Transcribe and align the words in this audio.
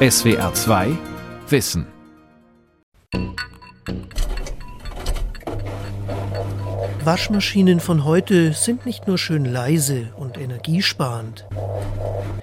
SWR 0.00 0.54
2 0.54 0.96
Wissen. 1.48 1.84
Waschmaschinen 7.02 7.80
von 7.80 8.04
heute 8.04 8.52
sind 8.52 8.86
nicht 8.86 9.08
nur 9.08 9.18
schön 9.18 9.44
leise 9.44 10.12
und 10.14 10.38
energiesparend. 10.38 11.48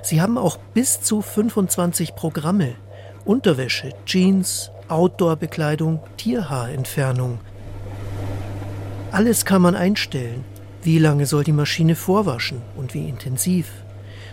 Sie 0.01 0.19
haben 0.19 0.37
auch 0.37 0.57
bis 0.73 0.99
zu 0.99 1.21
25 1.21 2.15
Programme. 2.15 2.75
Unterwäsche, 3.23 3.93
Jeans, 4.05 4.71
Outdoor-Bekleidung, 4.89 6.01
Tierhaarentfernung. 6.17 7.39
Alles 9.11 9.45
kann 9.45 9.61
man 9.61 9.75
einstellen. 9.75 10.43
Wie 10.83 10.99
lange 10.99 11.25
soll 11.25 11.45
die 11.45 11.53
Maschine 11.53 11.95
vorwaschen 11.95 12.61
und 12.75 12.93
wie 12.93 13.07
intensiv? 13.07 13.84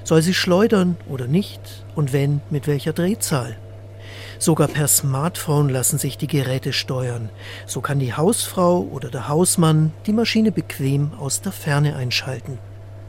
Soll 0.04 0.22
sie 0.22 0.34
schleudern 0.34 0.96
oder 1.08 1.26
nicht? 1.26 1.60
Und 1.94 2.12
wenn, 2.12 2.40
mit 2.50 2.66
welcher 2.66 2.92
Drehzahl? 2.92 3.56
Sogar 4.38 4.66
per 4.66 4.88
Smartphone 4.88 5.68
lassen 5.68 5.98
sich 5.98 6.18
die 6.18 6.26
Geräte 6.26 6.72
steuern. 6.72 7.30
So 7.66 7.80
kann 7.80 8.00
die 8.00 8.14
Hausfrau 8.14 8.80
oder 8.80 9.08
der 9.08 9.28
Hausmann 9.28 9.92
die 10.06 10.12
Maschine 10.12 10.50
bequem 10.50 11.12
aus 11.18 11.40
der 11.42 11.52
Ferne 11.52 11.94
einschalten. 11.94 12.58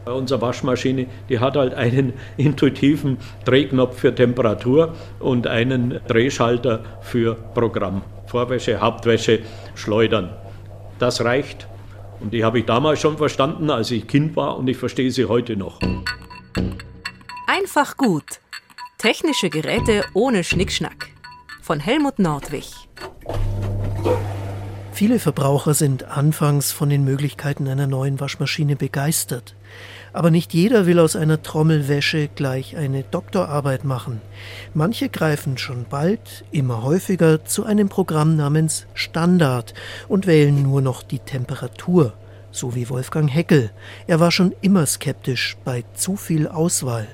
Unsere 0.05 0.41
Waschmaschine, 0.41 1.07
die 1.29 1.39
hat 1.39 1.55
halt 1.55 1.73
einen 1.73 2.13
intuitiven 2.37 3.17
Drehknopf 3.45 3.97
für 3.97 4.13
Temperatur 4.13 4.93
und 5.19 5.47
einen 5.47 6.01
Drehschalter 6.07 6.83
für 7.01 7.35
Programm. 7.35 8.01
Vorwäsche, 8.27 8.81
Hauptwäsche, 8.81 9.39
Schleudern. 9.75 10.29
Das 10.99 11.23
reicht. 11.23 11.67
Und 12.19 12.33
die 12.33 12.43
habe 12.43 12.59
ich 12.59 12.65
damals 12.65 12.99
schon 12.99 13.17
verstanden, 13.17 13.69
als 13.69 13.91
ich 13.91 14.07
Kind 14.07 14.35
war 14.35 14.57
und 14.57 14.67
ich 14.67 14.77
verstehe 14.77 15.09
sie 15.09 15.25
heute 15.25 15.55
noch. 15.55 15.79
Einfach 17.47 17.97
gut. 17.97 18.39
Technische 18.97 19.49
Geräte 19.49 20.03
ohne 20.13 20.43
Schnickschnack. 20.43 21.09
Von 21.61 21.79
Helmut 21.79 22.19
Nordwig. 22.19 22.71
Viele 24.93 25.19
Verbraucher 25.19 25.73
sind 25.73 26.03
anfangs 26.03 26.71
von 26.71 26.89
den 26.89 27.03
Möglichkeiten 27.03 27.67
einer 27.67 27.87
neuen 27.87 28.19
Waschmaschine 28.19 28.75
begeistert. 28.75 29.55
Aber 30.13 30.29
nicht 30.29 30.53
jeder 30.53 30.85
will 30.85 30.99
aus 30.99 31.15
einer 31.15 31.41
Trommelwäsche 31.41 32.27
gleich 32.27 32.77
eine 32.77 33.03
Doktorarbeit 33.03 33.83
machen. 33.83 34.21
Manche 34.73 35.09
greifen 35.09 35.57
schon 35.57 35.85
bald, 35.89 36.45
immer 36.51 36.83
häufiger, 36.83 37.43
zu 37.43 37.65
einem 37.65 37.89
Programm 37.89 38.35
namens 38.35 38.85
Standard 38.93 39.73
und 40.07 40.27
wählen 40.27 40.61
nur 40.61 40.81
noch 40.81 41.01
die 41.01 41.19
Temperatur, 41.19 42.13
so 42.53 42.75
wie 42.75 42.89
Wolfgang 42.89 43.33
Heckel. 43.33 43.71
Er 44.07 44.19
war 44.19 44.31
schon 44.31 44.53
immer 44.61 44.85
skeptisch 44.85 45.57
bei 45.65 45.83
zu 45.93 46.15
viel 46.15 46.47
Auswahl. 46.47 47.07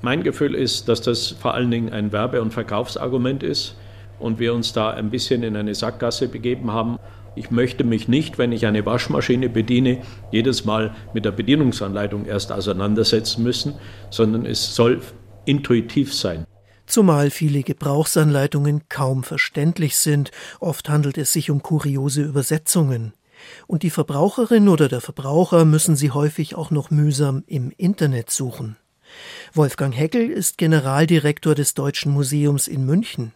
Mein 0.00 0.22
Gefühl 0.22 0.54
ist, 0.54 0.88
dass 0.88 1.02
das 1.02 1.28
vor 1.28 1.54
allen 1.54 1.70
Dingen 1.70 1.92
ein 1.92 2.12
Werbe- 2.12 2.40
und 2.40 2.52
Verkaufsargument 2.52 3.42
ist 3.42 3.76
und 4.18 4.38
wir 4.38 4.54
uns 4.54 4.72
da 4.72 4.90
ein 4.90 5.10
bisschen 5.10 5.42
in 5.42 5.56
eine 5.56 5.74
Sackgasse 5.74 6.28
begeben 6.28 6.72
haben. 6.72 6.98
Ich 7.34 7.50
möchte 7.50 7.84
mich 7.84 8.08
nicht, 8.08 8.38
wenn 8.38 8.52
ich 8.52 8.66
eine 8.66 8.86
Waschmaschine 8.86 9.48
bediene, 9.48 10.02
jedes 10.30 10.64
Mal 10.64 10.94
mit 11.12 11.24
der 11.24 11.32
Bedienungsanleitung 11.32 12.26
erst 12.26 12.52
auseinandersetzen 12.52 13.42
müssen, 13.42 13.74
sondern 14.10 14.46
es 14.46 14.74
soll 14.74 15.00
intuitiv 15.44 16.14
sein. 16.14 16.46
Zumal 16.86 17.30
viele 17.30 17.62
Gebrauchsanleitungen 17.62 18.88
kaum 18.88 19.22
verständlich 19.22 19.96
sind, 19.96 20.30
oft 20.58 20.88
handelt 20.88 21.18
es 21.18 21.32
sich 21.32 21.50
um 21.50 21.62
kuriose 21.62 22.22
Übersetzungen. 22.22 23.12
Und 23.66 23.82
die 23.82 23.90
Verbraucherin 23.90 24.68
oder 24.68 24.88
der 24.88 25.00
Verbraucher 25.00 25.64
müssen 25.64 25.96
sie 25.96 26.10
häufig 26.10 26.54
auch 26.54 26.70
noch 26.70 26.90
mühsam 26.90 27.44
im 27.46 27.72
Internet 27.76 28.30
suchen. 28.30 28.76
Wolfgang 29.54 29.96
Heckel 29.96 30.30
ist 30.30 30.58
Generaldirektor 30.58 31.54
des 31.54 31.74
Deutschen 31.74 32.12
Museums 32.12 32.68
in 32.68 32.84
München. 32.84 33.32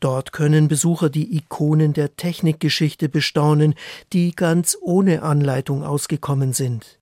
Dort 0.00 0.32
können 0.32 0.68
Besucher 0.68 1.08
die 1.08 1.36
Ikonen 1.36 1.92
der 1.92 2.16
Technikgeschichte 2.16 3.08
bestaunen, 3.08 3.74
die 4.12 4.32
ganz 4.32 4.76
ohne 4.80 5.22
Anleitung 5.22 5.84
ausgekommen 5.84 6.52
sind. 6.52 6.98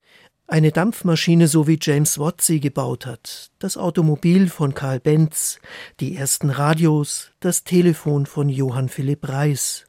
Eine 0.46 0.70
Dampfmaschine, 0.70 1.48
so 1.48 1.66
wie 1.66 1.78
James 1.80 2.18
Watt 2.18 2.42
sie 2.42 2.60
gebaut 2.60 3.06
hat, 3.06 3.50
das 3.58 3.78
Automobil 3.78 4.48
von 4.48 4.74
Karl 4.74 5.00
Benz, 5.00 5.58
die 5.98 6.14
ersten 6.14 6.50
Radios, 6.50 7.30
das 7.40 7.64
Telefon 7.64 8.26
von 8.26 8.48
Johann 8.48 8.90
Philipp 8.90 9.28
Reis. 9.28 9.86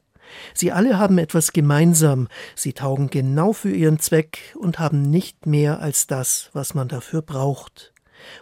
Sie 0.54 0.72
alle 0.72 0.98
haben 0.98 1.18
etwas 1.18 1.52
gemeinsam, 1.52 2.28
sie 2.54 2.72
taugen 2.72 3.08
genau 3.08 3.52
für 3.52 3.74
ihren 3.74 3.98
Zweck 3.98 4.54
und 4.58 4.78
haben 4.78 5.02
nicht 5.02 5.46
mehr 5.46 5.80
als 5.80 6.06
das, 6.06 6.50
was 6.52 6.74
man 6.74 6.88
dafür 6.88 7.22
braucht. 7.22 7.92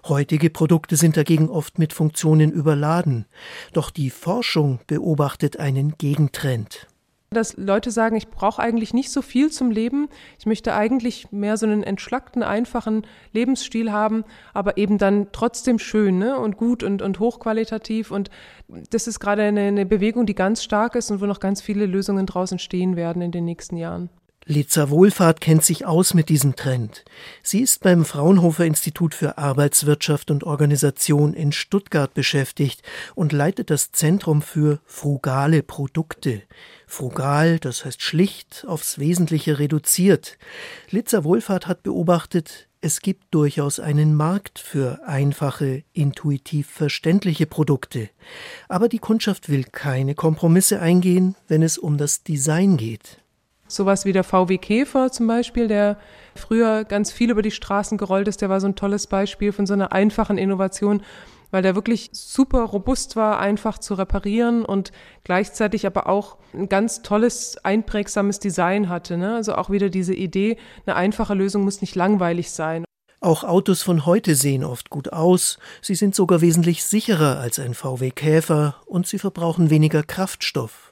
Heutige 0.07 0.51
Produkte 0.51 0.97
sind 0.97 1.17
dagegen 1.17 1.49
oft 1.49 1.79
mit 1.79 1.93
Funktionen 1.93 2.53
überladen. 2.53 3.27
Doch 3.73 3.91
die 3.91 4.11
Forschung 4.11 4.81
beobachtet 4.87 5.59
einen 5.59 5.97
Gegentrend. 5.99 6.87
Dass 7.33 7.57
Leute 7.57 7.91
sagen, 7.91 8.17
ich 8.17 8.29
brauche 8.29 8.63
eigentlich 8.63 8.95
nicht 8.95 9.11
so 9.11 9.23
viel 9.23 9.51
zum 9.51 9.71
Leben. 9.71 10.09
Ich 10.39 10.47
möchte 10.47 10.75
eigentlich 10.75 11.31
mehr 11.33 11.57
so 11.57 11.67
einen 11.67 11.83
entschlackten, 11.83 12.43
einfachen 12.43 13.07
Lebensstil 13.33 13.93
haben, 13.93 14.25
aber 14.55 14.77
eben 14.77 14.99
dann 14.99 15.29
trotzdem 15.33 15.79
schön 15.79 16.19
ne? 16.19 16.39
und 16.39 16.57
gut 16.57 16.83
und, 16.83 17.03
und 17.03 17.19
hochqualitativ. 17.19 18.11
Und 18.11 18.31
das 18.91 19.07
ist 19.07 19.21
gerade 19.21 19.43
eine, 19.43 19.63
eine 19.63 19.87
Bewegung, 19.87 20.27
die 20.27 20.35
ganz 20.35 20.63
stark 20.63 20.95
ist 20.95 21.11
und 21.11 21.21
wo 21.21 21.27
noch 21.27 21.41
ganz 21.41 21.61
viele 21.63 21.87
Lösungen 21.87 22.27
draußen 22.27 22.59
stehen 22.59 22.97
werden 22.97 23.23
in 23.23 23.33
den 23.33 23.45
nächsten 23.45 23.77
Jahren. 23.77 24.11
Liza 24.45 24.91
Wohlfahrt 24.91 25.41
kennt 25.41 25.65
sich 25.65 25.87
aus 25.87 26.15
mit 26.15 26.29
diesem 26.29 26.57
Trend. 26.57 27.05
Sie 27.45 27.61
ist 27.61 27.83
beim 27.83 28.05
Fraunhofer 28.05 28.65
Institut 28.65 29.15
für 29.15 29.39
Arbeitswirtschaft 29.39 30.33
und 30.33 30.43
Organisation 30.43 31.33
in 31.33 31.53
Stuttgart 31.53 32.13
beschäftigt 32.13 32.83
und 33.15 33.33
leitet 33.33 33.71
das 33.71 33.93
Zentrum 33.93 34.43
für 34.43 34.81
frugale 34.85 35.63
Produkte. 35.63 36.43
Frugal, 36.93 37.59
das 37.59 37.87
heißt 37.87 38.03
schlicht, 38.03 38.67
aufs 38.69 38.99
Wesentliche 38.99 39.59
reduziert. 39.59 40.37
Liza 40.91 41.25
Wohlfahrt 41.25 41.67
hat 41.67 41.83
beobachtet, 41.83 42.69
es 42.83 43.01
gibt 43.01 43.35
durchaus 43.35 43.81
einen 43.81 44.15
Markt 44.15 44.59
für 44.59 45.01
einfache, 45.07 45.85
intuitiv 45.95 46.69
verständliche 46.69 47.47
Produkte. 47.47 48.11
Aber 48.69 48.91
die 48.91 48.99
Kundschaft 48.99 49.49
will 49.49 49.65
keine 49.65 50.15
Kompromisse 50.15 50.83
eingehen, 50.83 51.35
wenn 51.49 51.63
es 51.63 51.79
um 51.79 51.97
das 51.97 52.25
Design 52.25 52.77
geht. 52.77 53.23
Sowas 53.67 54.05
wie 54.05 54.13
der 54.13 54.23
VW 54.23 54.59
Käfer 54.59 55.11
zum 55.11 55.27
Beispiel, 55.27 55.69
der 55.69 55.97
früher 56.35 56.85
ganz 56.85 57.11
viel 57.11 57.31
über 57.31 57.41
die 57.41 57.53
Straßen 57.53 57.97
gerollt 57.97 58.29
ist, 58.29 58.43
der 58.43 58.51
war 58.51 58.61
so 58.61 58.67
ein 58.67 58.77
tolles 58.77 59.07
Beispiel 59.07 59.53
von 59.53 59.65
so 59.65 59.73
einer 59.73 59.93
einfachen 59.93 60.37
Innovation, 60.37 61.03
weil 61.53 61.63
der 61.63 61.77
wirklich 61.77 62.11
super 62.13 62.63
robust 62.63 63.15
war, 63.15 63.39
einfach 63.39 63.79
zu 63.79 63.95
reparieren 63.95 64.65
und 64.65 64.91
gleichzeitig 65.23 65.87
aber 65.87 66.09
auch 66.09 66.39
ein 66.53 66.69
ganz 66.69 67.03
tolles, 67.03 67.57
einprägsames 67.63 68.41
Design 68.41 68.89
hatte. 68.89 69.17
Ne? 69.17 69.37
Also 69.37 69.55
auch 69.55 69.71
wieder 69.71 69.89
diese 69.89 70.15
Idee, 70.15 70.57
eine 70.87 70.97
einfache 70.97 71.35
Lösung 71.35 71.63
muss 71.63 71.81
nicht 71.81 71.95
langweilig 71.95 72.51
sein. 72.51 72.85
Auch 73.21 73.45
Autos 73.45 73.83
von 73.83 74.05
heute 74.05 74.35
sehen 74.35 74.65
oft 74.65 74.91
gut 74.91 75.13
aus, 75.13 75.61
sie 75.81 75.95
sind 75.95 76.17
sogar 76.17 76.41
wesentlich 76.41 76.83
sicherer 76.83 77.39
als 77.39 77.61
ein 77.61 77.75
VW 77.75 78.11
Käfer 78.11 78.75
und 78.87 79.07
sie 79.07 79.21
verbrauchen 79.21 79.71
weniger 79.71 80.03
Kraftstoff. 80.03 80.92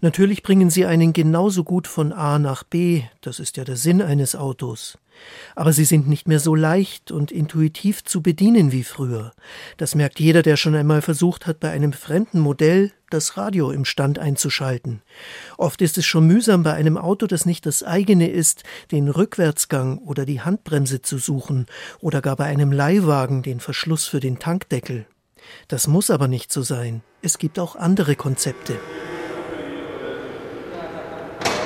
Natürlich 0.00 0.42
bringen 0.42 0.70
sie 0.70 0.86
einen 0.86 1.12
genauso 1.12 1.64
gut 1.64 1.86
von 1.86 2.12
A 2.12 2.38
nach 2.38 2.62
B, 2.62 3.02
das 3.20 3.40
ist 3.40 3.56
ja 3.56 3.64
der 3.64 3.76
Sinn 3.76 4.02
eines 4.02 4.36
Autos. 4.36 4.98
Aber 5.54 5.72
sie 5.72 5.84
sind 5.84 6.08
nicht 6.08 6.28
mehr 6.28 6.40
so 6.40 6.54
leicht 6.54 7.10
und 7.10 7.32
intuitiv 7.32 8.04
zu 8.04 8.22
bedienen 8.22 8.72
wie 8.72 8.84
früher. 8.84 9.32
Das 9.76 9.94
merkt 9.94 10.20
jeder, 10.20 10.42
der 10.42 10.56
schon 10.56 10.74
einmal 10.74 11.02
versucht 11.02 11.46
hat, 11.46 11.60
bei 11.60 11.70
einem 11.70 11.92
fremden 11.92 12.40
Modell 12.40 12.92
das 13.10 13.36
Radio 13.36 13.70
im 13.70 13.84
Stand 13.84 14.18
einzuschalten. 14.18 15.02
Oft 15.56 15.80
ist 15.80 15.96
es 15.96 16.04
schon 16.04 16.26
mühsam, 16.26 16.62
bei 16.62 16.74
einem 16.74 16.98
Auto, 16.98 17.26
das 17.26 17.46
nicht 17.46 17.64
das 17.64 17.82
eigene 17.82 18.28
ist, 18.28 18.64
den 18.90 19.08
Rückwärtsgang 19.08 19.98
oder 19.98 20.26
die 20.26 20.40
Handbremse 20.40 21.02
zu 21.02 21.18
suchen 21.18 21.66
oder 22.00 22.20
gar 22.20 22.36
bei 22.36 22.44
einem 22.44 22.72
Leihwagen 22.72 23.42
den 23.42 23.60
Verschluss 23.60 24.06
für 24.06 24.20
den 24.20 24.38
Tankdeckel. 24.38 25.06
Das 25.68 25.86
muss 25.86 26.10
aber 26.10 26.28
nicht 26.28 26.52
so 26.52 26.62
sein. 26.62 27.02
Es 27.22 27.38
gibt 27.38 27.58
auch 27.58 27.76
andere 27.76 28.16
Konzepte. 28.16 28.78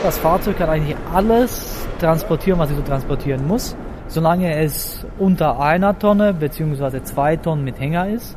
Das 0.03 0.17
Fahrzeug 0.17 0.57
kann 0.57 0.71
eigentlich 0.71 0.97
alles 1.13 1.87
transportieren, 1.99 2.59
was 2.59 2.71
es 2.71 2.77
so 2.77 2.83
transportieren 2.83 3.47
muss, 3.47 3.77
solange 4.09 4.57
es 4.57 5.05
unter 5.19 5.61
einer 5.61 5.99
Tonne 5.99 6.33
bzw. 6.33 7.03
zwei 7.03 7.37
Tonnen 7.37 7.65
mit 7.65 7.79
Hänger 7.79 8.09
ist. 8.09 8.35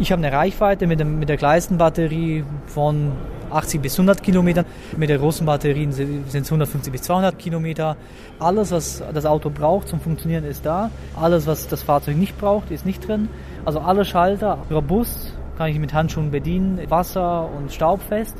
Ich 0.00 0.10
habe 0.10 0.26
eine 0.26 0.36
Reichweite 0.36 0.88
mit, 0.88 0.98
dem, 0.98 1.20
mit 1.20 1.28
der 1.28 1.36
kleinsten 1.36 1.78
Batterie 1.78 2.42
von 2.66 3.12
80 3.52 3.80
bis 3.80 3.94
100 3.94 4.24
Kilometern. 4.24 4.64
Mit 4.96 5.08
der 5.08 5.18
großen 5.18 5.46
Batterien 5.46 5.92
sind 5.92 6.26
es 6.26 6.46
150 6.46 6.92
bis 6.92 7.02
200 7.02 7.38
Kilometer. 7.38 7.96
Alles, 8.40 8.72
was 8.72 9.00
das 9.14 9.24
Auto 9.24 9.50
braucht 9.50 9.86
zum 9.86 10.00
Funktionieren, 10.00 10.44
ist 10.44 10.66
da. 10.66 10.90
Alles, 11.14 11.46
was 11.46 11.68
das 11.68 11.84
Fahrzeug 11.84 12.16
nicht 12.16 12.36
braucht, 12.38 12.72
ist 12.72 12.84
nicht 12.84 13.06
drin. 13.06 13.28
Also 13.64 13.78
alle 13.78 14.04
Schalter 14.04 14.58
robust, 14.68 15.32
kann 15.56 15.68
ich 15.68 15.78
mit 15.78 15.94
Handschuhen 15.94 16.32
bedienen, 16.32 16.80
wasser- 16.88 17.48
und 17.56 17.72
staubfest. 17.72 18.34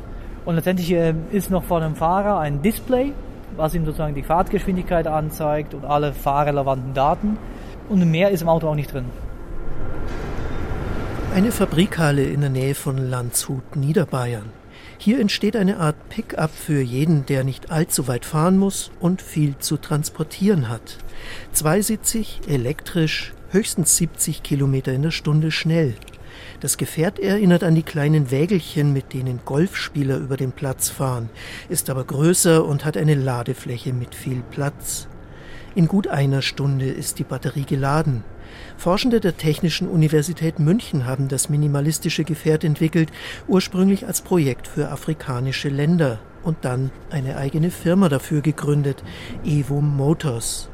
Und 0.45 0.55
letztendlich 0.55 0.91
äh, 0.91 1.13
ist 1.31 1.49
noch 1.49 1.63
vor 1.63 1.81
dem 1.81 1.95
Fahrer 1.95 2.39
ein 2.39 2.61
Display, 2.61 3.13
was 3.57 3.73
ihm 3.73 3.85
sozusagen 3.85 4.15
die 4.15 4.23
Fahrtgeschwindigkeit 4.23 5.07
anzeigt 5.07 5.73
und 5.73 5.85
alle 5.85 6.13
fahrrelevanten 6.13 6.93
Daten. 6.93 7.37
Und 7.89 8.09
mehr 8.09 8.29
ist 8.29 8.41
im 8.41 8.49
Auto 8.49 8.67
auch 8.67 8.75
nicht 8.75 8.93
drin. 8.93 9.05
Eine 11.33 11.51
Fabrikhalle 11.51 12.23
in 12.23 12.41
der 12.41 12.49
Nähe 12.49 12.75
von 12.75 12.97
Landshut, 12.97 13.75
Niederbayern. 13.75 14.51
Hier 14.97 15.19
entsteht 15.19 15.55
eine 15.55 15.77
Art 15.77 15.95
Pickup 16.09 16.51
für 16.51 16.81
jeden, 16.81 17.25
der 17.25 17.43
nicht 17.43 17.71
allzu 17.71 18.07
weit 18.07 18.23
fahren 18.23 18.57
muss 18.57 18.91
und 18.99 19.21
viel 19.21 19.57
zu 19.57 19.77
transportieren 19.77 20.69
hat. 20.69 20.97
Zweisitzig, 21.51 22.39
elektrisch, 22.47 23.33
höchstens 23.49 23.97
70 23.97 24.43
Kilometer 24.43 24.93
in 24.93 25.01
der 25.01 25.11
Stunde 25.11 25.51
schnell. 25.51 25.95
Das 26.59 26.77
Gefährt 26.77 27.19
erinnert 27.19 27.63
an 27.63 27.75
die 27.75 27.83
kleinen 27.83 28.31
Wägelchen, 28.31 28.93
mit 28.93 29.13
denen 29.13 29.39
Golfspieler 29.45 30.17
über 30.17 30.37
den 30.37 30.51
Platz 30.51 30.89
fahren, 30.89 31.29
ist 31.69 31.89
aber 31.89 32.03
größer 32.03 32.65
und 32.65 32.85
hat 32.85 32.97
eine 32.97 33.15
Ladefläche 33.15 33.93
mit 33.93 34.15
viel 34.15 34.41
Platz. 34.51 35.07
In 35.75 35.87
gut 35.87 36.07
einer 36.07 36.41
Stunde 36.41 36.87
ist 36.87 37.19
die 37.19 37.23
Batterie 37.23 37.65
geladen. 37.65 38.23
Forschende 38.77 39.19
der 39.19 39.37
Technischen 39.37 39.87
Universität 39.87 40.59
München 40.59 41.05
haben 41.05 41.27
das 41.27 41.49
minimalistische 41.49 42.23
Gefährt 42.23 42.63
entwickelt, 42.63 43.11
ursprünglich 43.47 44.07
als 44.07 44.21
Projekt 44.21 44.67
für 44.67 44.89
afrikanische 44.89 45.69
Länder 45.69 46.19
und 46.43 46.57
dann 46.61 46.91
eine 47.09 47.37
eigene 47.37 47.71
Firma 47.71 48.07
dafür 48.07 48.41
gegründet, 48.41 49.03
Evo 49.43 49.81
Motors. 49.81 50.69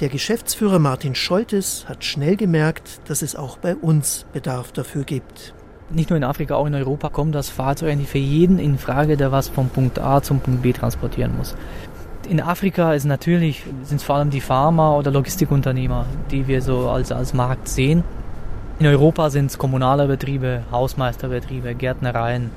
Der 0.00 0.08
Geschäftsführer 0.08 0.78
Martin 0.78 1.16
Scholtes 1.16 1.86
hat 1.88 2.04
schnell 2.04 2.36
gemerkt, 2.36 3.00
dass 3.08 3.20
es 3.20 3.34
auch 3.34 3.58
bei 3.58 3.74
uns 3.74 4.26
Bedarf 4.32 4.70
dafür 4.70 5.02
gibt. 5.02 5.54
Nicht 5.90 6.10
nur 6.10 6.16
in 6.16 6.22
Afrika, 6.22 6.54
auch 6.54 6.66
in 6.66 6.74
Europa 6.76 7.08
kommt 7.08 7.34
das 7.34 7.48
Fahrzeug 7.48 7.90
eigentlich 7.90 8.08
für 8.08 8.18
jeden 8.18 8.60
in 8.60 8.78
Frage, 8.78 9.16
der 9.16 9.32
was 9.32 9.48
vom 9.48 9.70
Punkt 9.70 9.98
A 9.98 10.22
zum 10.22 10.38
Punkt 10.38 10.62
B 10.62 10.72
transportieren 10.72 11.36
muss. 11.36 11.56
In 12.28 12.40
Afrika 12.40 12.94
ist 12.94 13.06
natürlich, 13.06 13.64
sind 13.82 13.96
es 13.96 14.04
vor 14.04 14.14
allem 14.14 14.30
die 14.30 14.40
Pharma- 14.40 14.96
oder 14.96 15.10
Logistikunternehmer, 15.10 16.06
die 16.30 16.46
wir 16.46 16.62
so 16.62 16.88
als, 16.88 17.10
als 17.10 17.34
Markt 17.34 17.66
sehen. 17.66 18.04
In 18.78 18.86
Europa 18.86 19.30
sind 19.30 19.46
es 19.46 19.58
kommunale 19.58 20.06
Betriebe, 20.06 20.62
Hausmeisterbetriebe, 20.70 21.74
Gärtnereien, 21.74 22.52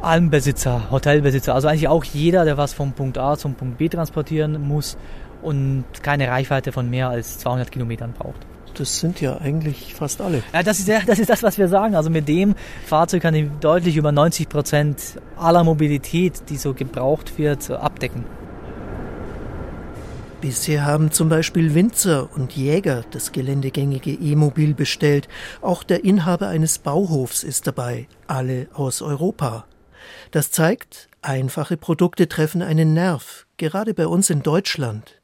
Almbesitzer, 0.00 0.90
Hotelbesitzer, 0.90 1.54
also 1.54 1.68
eigentlich 1.68 1.88
auch 1.88 2.04
jeder, 2.04 2.46
der 2.46 2.56
was 2.56 2.72
vom 2.72 2.92
Punkt 2.92 3.18
A 3.18 3.36
zum 3.36 3.56
Punkt 3.56 3.76
B 3.76 3.90
transportieren 3.90 4.66
muss 4.66 4.96
und 5.42 5.84
keine 6.02 6.28
Reichweite 6.28 6.72
von 6.72 6.88
mehr 6.88 7.08
als 7.08 7.38
200 7.38 7.70
Kilometern 7.70 8.12
braucht. 8.12 8.46
Das 8.74 9.00
sind 9.00 9.20
ja 9.20 9.38
eigentlich 9.38 9.94
fast 9.94 10.20
alle. 10.20 10.42
Ja, 10.52 10.62
das 10.62 10.78
ist, 10.78 10.88
das 10.88 11.18
ist 11.18 11.28
das, 11.28 11.42
was 11.42 11.58
wir 11.58 11.68
sagen. 11.68 11.96
Also 11.96 12.10
mit 12.10 12.28
dem 12.28 12.54
Fahrzeug 12.86 13.22
kann 13.22 13.34
ich 13.34 13.48
deutlich 13.60 13.96
über 13.96 14.12
90 14.12 14.48
Prozent 14.48 15.20
aller 15.36 15.64
Mobilität, 15.64 16.48
die 16.48 16.56
so 16.56 16.74
gebraucht 16.74 17.38
wird, 17.38 17.70
abdecken. 17.70 18.24
Bisher 20.40 20.86
haben 20.86 21.10
zum 21.10 21.28
Beispiel 21.28 21.74
Winzer 21.74 22.28
und 22.32 22.52
Jäger 22.52 23.04
das 23.10 23.32
geländegängige 23.32 24.12
E-Mobil 24.12 24.72
bestellt. 24.72 25.26
Auch 25.60 25.82
der 25.82 26.04
Inhaber 26.04 26.46
eines 26.46 26.78
Bauhofs 26.78 27.42
ist 27.42 27.66
dabei, 27.66 28.06
alle 28.28 28.68
aus 28.72 29.02
Europa. 29.02 29.66
Das 30.30 30.52
zeigt, 30.52 31.08
einfache 31.22 31.76
Produkte 31.76 32.28
treffen 32.28 32.62
einen 32.62 32.94
Nerv, 32.94 33.46
gerade 33.56 33.94
bei 33.94 34.06
uns 34.06 34.30
in 34.30 34.44
Deutschland. 34.44 35.17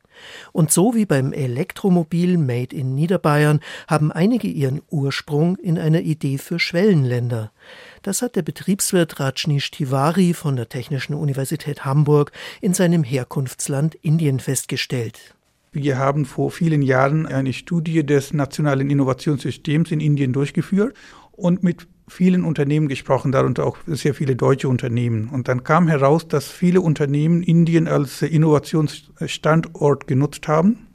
Und 0.53 0.71
so 0.71 0.95
wie 0.95 1.07
beim 1.07 1.33
Elektromobil 1.33 2.39
Made 2.39 2.75
in 2.75 2.95
Niederbayern 2.95 3.61
haben 3.89 4.13
einige 4.13 4.49
ihren 4.49 4.83
Ursprung 4.91 5.57
in 5.57 5.79
einer 5.79 6.01
Idee 6.01 6.39
für 6.39 6.59
Schwellenländer. 6.59 7.53
Das 8.03 8.23
hat 8.23 8.37
der 8.37 8.43
Betriebswirt 8.43 9.19
Rajnish 9.21 9.71
Tiwari 9.71 10.35
von 10.35 10.57
der 10.57 10.69
Technischen 10.69 11.15
Universität 11.15 11.85
Hamburg 11.85 12.33
in 12.61 12.75
seinem 12.75 13.05
Herkunftsland 13.05 13.95
Indien 13.97 14.41
festgestellt. 14.41 15.35
Wir 15.73 15.99
haben 15.99 16.25
vor 16.25 16.53
vielen 16.53 16.83
Jahren 16.83 17.27
eine 17.27 17.53
Studie 17.53 18.07
des 18.07 18.33
nationalen 18.33 18.91
Innovationssystems 18.91 19.91
in 19.91 19.99
Indien 19.99 20.33
durchgeführt 20.33 20.95
und 21.33 21.65
mit 21.65 21.89
vielen 22.09 22.45
Unternehmen 22.45 22.89
gesprochen, 22.89 23.33
darunter 23.33 23.67
auch 23.67 23.79
sehr 23.87 24.15
viele 24.15 24.37
deutsche 24.37 24.69
Unternehmen. 24.69 25.29
Und 25.29 25.49
dann 25.49 25.65
kam 25.65 25.89
heraus, 25.89 26.29
dass 26.29 26.49
viele 26.49 26.81
Unternehmen 26.81 27.43
Indien 27.43 27.89
als 27.89 28.23
Innovationsstandort 28.23 30.07
genutzt 30.07 30.49
haben. 30.49 30.89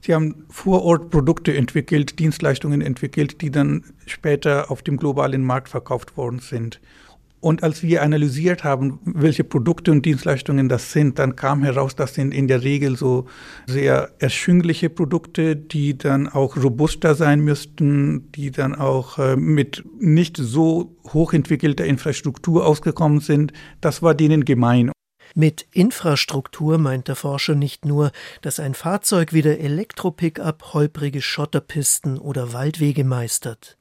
Sie 0.00 0.14
haben 0.14 0.44
vor 0.48 0.82
Ort 0.84 1.10
Produkte 1.10 1.56
entwickelt, 1.56 2.18
Dienstleistungen 2.18 2.80
entwickelt, 2.80 3.40
die 3.40 3.50
dann 3.50 3.84
später 4.06 4.70
auf 4.70 4.82
dem 4.82 4.96
globalen 4.96 5.42
Markt 5.44 5.68
verkauft 5.68 6.16
worden 6.16 6.38
sind. 6.38 6.80
Und 7.40 7.62
als 7.62 7.82
wir 7.82 8.02
analysiert 8.02 8.64
haben, 8.64 8.98
welche 9.04 9.44
Produkte 9.44 9.92
und 9.92 10.04
Dienstleistungen 10.04 10.68
das 10.68 10.92
sind, 10.92 11.18
dann 11.18 11.36
kam 11.36 11.62
heraus, 11.62 11.94
das 11.94 12.14
sind 12.14 12.34
in 12.34 12.48
der 12.48 12.64
Regel 12.64 12.96
so 12.96 13.26
sehr 13.66 14.10
erschwingliche 14.18 14.90
Produkte, 14.90 15.54
die 15.54 15.96
dann 15.96 16.28
auch 16.28 16.56
robuster 16.56 17.14
sein 17.14 17.40
müssten, 17.40 18.32
die 18.32 18.50
dann 18.50 18.74
auch 18.74 19.18
äh, 19.18 19.36
mit 19.36 19.84
nicht 20.00 20.36
so 20.36 20.96
hochentwickelter 21.12 21.84
Infrastruktur 21.84 22.66
ausgekommen 22.66 23.20
sind. 23.20 23.52
Das 23.80 24.02
war 24.02 24.14
denen 24.14 24.44
gemein. 24.44 24.90
Mit 25.34 25.66
Infrastruktur 25.72 26.78
meint 26.78 27.06
der 27.06 27.16
Forscher 27.16 27.54
nicht 27.54 27.84
nur, 27.84 28.10
dass 28.42 28.58
ein 28.58 28.74
Fahrzeug 28.74 29.32
wie 29.32 29.42
der 29.42 29.60
Elektro-Pickup 29.60 30.72
holprige 30.72 31.22
Schotterpisten 31.22 32.18
oder 32.18 32.52
Waldwege 32.52 33.04
meistert. 33.04 33.76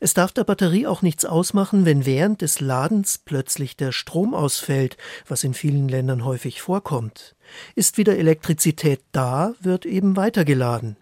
Es 0.00 0.14
darf 0.14 0.32
der 0.32 0.44
Batterie 0.44 0.86
auch 0.86 1.02
nichts 1.02 1.24
ausmachen, 1.24 1.84
wenn 1.84 2.06
während 2.06 2.42
des 2.42 2.60
Ladens 2.60 3.18
plötzlich 3.18 3.76
der 3.76 3.92
Strom 3.92 4.34
ausfällt, 4.34 4.96
was 5.26 5.44
in 5.44 5.54
vielen 5.54 5.88
Ländern 5.88 6.24
häufig 6.24 6.60
vorkommt. 6.60 7.34
Ist 7.74 7.98
wieder 7.98 8.16
Elektrizität 8.16 9.00
da, 9.12 9.54
wird 9.60 9.86
eben 9.86 10.16
weitergeladen. 10.16 10.96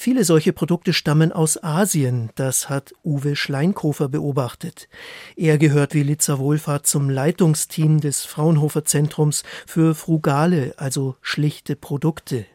Viele 0.00 0.22
solche 0.22 0.52
Produkte 0.52 0.92
stammen 0.92 1.32
aus 1.32 1.60
Asien, 1.60 2.30
das 2.36 2.68
hat 2.68 2.92
Uwe 3.04 3.34
Schleinkofer 3.34 4.08
beobachtet. 4.08 4.88
Er 5.34 5.58
gehört 5.58 5.92
wie 5.92 6.04
Litzer 6.04 6.38
Wohlfahrt 6.38 6.86
zum 6.86 7.10
Leitungsteam 7.10 8.00
des 8.00 8.24
Fraunhofer 8.24 8.84
Zentrums 8.84 9.42
für 9.66 9.96
frugale, 9.96 10.72
also 10.76 11.16
schlichte 11.20 11.74
Produkte. 11.74 12.46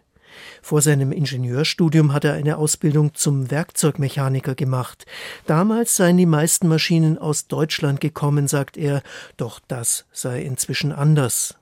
Vor 0.61 0.81
seinem 0.81 1.11
Ingenieurstudium 1.11 2.13
hat 2.13 2.25
er 2.25 2.33
eine 2.33 2.57
Ausbildung 2.57 3.13
zum 3.13 3.51
Werkzeugmechaniker 3.51 4.55
gemacht. 4.55 5.05
Damals 5.45 5.95
seien 5.95 6.17
die 6.17 6.25
meisten 6.25 6.67
Maschinen 6.67 7.17
aus 7.17 7.47
Deutschland 7.47 8.01
gekommen, 8.01 8.47
sagt 8.47 8.77
er, 8.77 9.01
doch 9.37 9.59
das 9.67 10.05
sei 10.11 10.41
inzwischen 10.41 10.91
anders. 10.91 11.55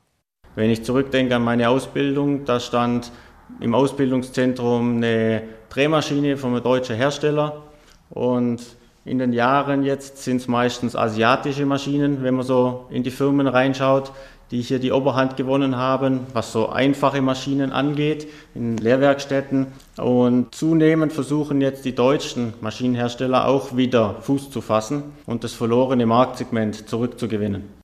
Wenn 0.55 0.69
ich 0.69 0.83
zurückdenke 0.83 1.35
an 1.35 1.43
meine 1.43 1.69
Ausbildung, 1.69 2.45
da 2.45 2.59
stand 2.59 3.11
im 3.59 3.73
Ausbildungszentrum 3.73 4.97
eine 4.97 5.43
Drehmaschine 5.69 6.37
von 6.37 6.53
einem 6.53 6.63
deutschen 6.63 6.95
Hersteller 6.95 7.63
und 8.09 8.61
in 9.03 9.17
den 9.17 9.33
Jahren 9.33 9.83
jetzt 9.83 10.23
sind 10.23 10.37
es 10.37 10.47
meistens 10.47 10.95
asiatische 10.95 11.65
Maschinen, 11.65 12.21
wenn 12.21 12.35
man 12.35 12.45
so 12.45 12.85
in 12.89 13.01
die 13.01 13.09
Firmen 13.09 13.47
reinschaut, 13.47 14.11
die 14.51 14.61
hier 14.61 14.79
die 14.79 14.91
Oberhand 14.91 15.37
gewonnen 15.37 15.77
haben, 15.77 16.21
was 16.33 16.51
so 16.51 16.69
einfache 16.69 17.21
Maschinen 17.21 17.71
angeht, 17.71 18.27
in 18.53 18.77
Lehrwerkstätten. 18.77 19.67
Und 19.97 20.53
zunehmend 20.53 21.13
versuchen 21.13 21.61
jetzt 21.61 21.85
die 21.85 21.95
deutschen 21.95 22.53
Maschinenhersteller 22.61 23.47
auch 23.47 23.77
wieder 23.77 24.15
Fuß 24.21 24.51
zu 24.51 24.61
fassen 24.61 25.03
und 25.25 25.43
das 25.43 25.53
verlorene 25.53 26.05
Marktsegment 26.05 26.89
zurückzugewinnen. 26.89 27.81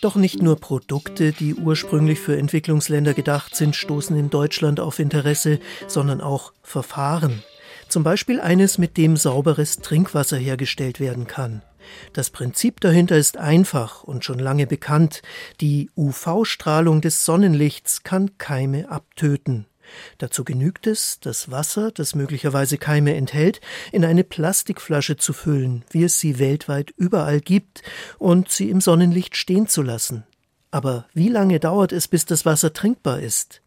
Doch 0.00 0.16
nicht 0.16 0.42
nur 0.42 0.56
Produkte, 0.56 1.32
die 1.32 1.54
ursprünglich 1.54 2.20
für 2.20 2.36
Entwicklungsländer 2.36 3.14
gedacht 3.14 3.56
sind, 3.56 3.74
stoßen 3.74 4.14
in 4.18 4.28
Deutschland 4.28 4.78
auf 4.78 4.98
Interesse, 4.98 5.60
sondern 5.86 6.20
auch 6.20 6.52
Verfahren. 6.62 7.42
Zum 7.88 8.02
Beispiel 8.02 8.40
eines, 8.40 8.78
mit 8.78 8.96
dem 8.96 9.16
sauberes 9.16 9.78
Trinkwasser 9.78 10.36
hergestellt 10.36 11.00
werden 11.00 11.26
kann. 11.26 11.62
Das 12.12 12.30
Prinzip 12.30 12.80
dahinter 12.80 13.16
ist 13.16 13.36
einfach 13.36 14.04
und 14.04 14.24
schon 14.24 14.38
lange 14.38 14.66
bekannt. 14.66 15.22
Die 15.60 15.90
UV-Strahlung 15.96 17.00
des 17.00 17.24
Sonnenlichts 17.24 18.02
kann 18.02 18.38
Keime 18.38 18.90
abtöten. 18.90 19.66
Dazu 20.18 20.44
genügt 20.44 20.86
es, 20.86 21.20
das 21.20 21.50
Wasser, 21.50 21.90
das 21.92 22.14
möglicherweise 22.14 22.78
Keime 22.78 23.14
enthält, 23.14 23.60
in 23.92 24.04
eine 24.04 24.24
Plastikflasche 24.24 25.16
zu 25.16 25.32
füllen, 25.32 25.84
wie 25.90 26.04
es 26.04 26.18
sie 26.18 26.38
weltweit 26.38 26.90
überall 26.96 27.40
gibt, 27.40 27.82
und 28.18 28.50
sie 28.50 28.70
im 28.70 28.80
Sonnenlicht 28.80 29.36
stehen 29.36 29.68
zu 29.68 29.82
lassen. 29.82 30.24
Aber 30.70 31.06
wie 31.12 31.28
lange 31.28 31.60
dauert 31.60 31.92
es, 31.92 32.08
bis 32.08 32.24
das 32.24 32.44
Wasser 32.44 32.72
trinkbar 32.72 33.20
ist? 33.20 33.62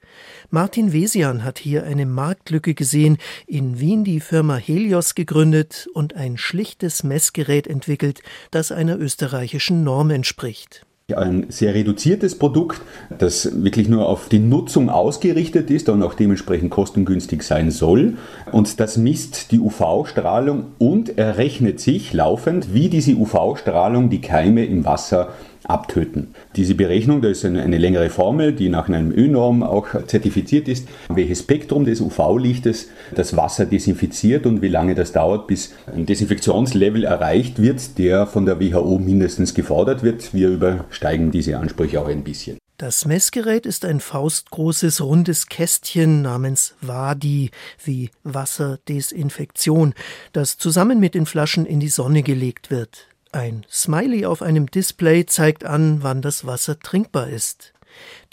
Martin 0.50 0.94
Wesian 0.94 1.44
hat 1.44 1.60
hier 1.60 1.84
eine 1.84 2.06
Marktlücke 2.06 2.74
gesehen, 2.74 3.18
in 3.46 3.80
Wien 3.80 4.04
die 4.04 4.20
Firma 4.20 4.56
Helios 4.56 5.16
gegründet 5.16 5.88
und 5.94 6.16
ein 6.16 6.38
schlichtes 6.38 7.04
Messgerät 7.04 7.68
entwickelt, 7.68 8.22
das 8.52 8.72
einer 8.72 8.98
österreichischen 8.98 9.84
Norm 9.84 10.10
entspricht. 10.10 10.86
Ein 11.16 11.46
sehr 11.48 11.74
reduziertes 11.74 12.38
Produkt, 12.38 12.82
das 13.18 13.64
wirklich 13.64 13.88
nur 13.88 14.10
auf 14.10 14.28
die 14.28 14.40
Nutzung 14.40 14.90
ausgerichtet 14.90 15.72
ist 15.72 15.88
und 15.88 16.04
auch 16.04 16.16
dementsprechend 16.16 16.70
kostengünstig 16.70 17.44
sein 17.44 17.72
soll. 17.72 18.18
Und 18.52 18.82
das 18.82 18.98
misst 18.98 19.54
die 19.54 19.60
UV-Strahlung 19.60 20.66
und 20.80 21.18
errechnet 21.18 21.80
sich 21.80 22.12
laufend, 22.12 22.74
wie 22.74 22.90
diese 22.90 23.14
UV-Strahlung 23.14 24.10
die 24.10 24.20
Keime 24.20 24.66
im 24.66 24.84
Wasser 24.84 25.30
abtöten. 25.68 26.34
Diese 26.56 26.76
Berechnung, 26.76 27.22
da 27.22 27.30
ist 27.30 27.46
eine, 27.46 27.62
eine 27.62 27.78
längere 27.78 28.10
Formel, 28.10 28.54
die 28.54 28.70
nach 28.70 28.88
einem 28.88 29.12
Ö-Norm 29.12 29.64
auch 29.64 29.88
zertifiziert 30.08 30.68
ist, 30.68 30.88
welches 31.10 31.40
Spektrum 31.40 31.86
des 31.86 32.02
UV-Lichtes 32.02 32.90
das 33.14 33.36
Wasser 33.36 33.66
desinfiziert 33.66 34.46
und 34.46 34.62
wie 34.62 34.70
lange 34.70 34.96
das 34.96 35.12
dauert, 35.12 35.48
bis 35.48 35.74
ein 35.94 36.06
Desinfektionslevel 36.06 37.04
erreicht 37.04 37.62
wird, 37.62 37.98
der 37.98 38.28
von 38.28 38.46
der 38.46 38.60
WHO 38.60 39.00
mindestens 39.00 39.54
gefordert 39.54 40.04
wird. 40.04 40.34
Wir 40.34 40.50
übersteigen 40.50 41.32
diese 41.32 41.58
Ansprüche 41.58 42.02
auch 42.02 42.08
ein 42.08 42.24
bisschen. 42.24 42.58
Das 42.78 43.06
Messgerät 43.06 43.66
ist 43.66 43.86
ein 43.86 44.00
faustgroßes 44.00 45.02
rundes 45.02 45.48
Kästchen 45.48 46.22
namens 46.22 46.76
WADI 46.82 47.50
wie 47.84 48.12
Wasserdesinfektion, 48.24 49.96
das 50.32 50.60
zusammen 50.60 51.00
mit 51.00 51.16
den 51.16 51.26
Flaschen 51.26 51.66
in 51.66 51.80
die 51.80 51.88
Sonne 51.88 52.22
gelegt 52.22 52.70
wird. 52.70 53.08
Ein 53.38 53.68
Smiley 53.70 54.26
auf 54.26 54.42
einem 54.42 54.66
Display 54.66 55.28
zeigt 55.28 55.64
an, 55.64 56.00
wann 56.02 56.24
das 56.24 56.48
Wasser 56.48 56.80
trinkbar 56.80 57.30
ist. 57.30 57.72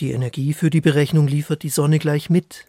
Die 0.00 0.12
Energie 0.12 0.54
für 0.54 0.70
die 0.70 0.80
Berechnung 0.80 1.26
liefert 1.26 1.62
die 1.62 1.68
Sonne 1.68 1.98
gleich 1.98 2.30
mit. 2.30 2.64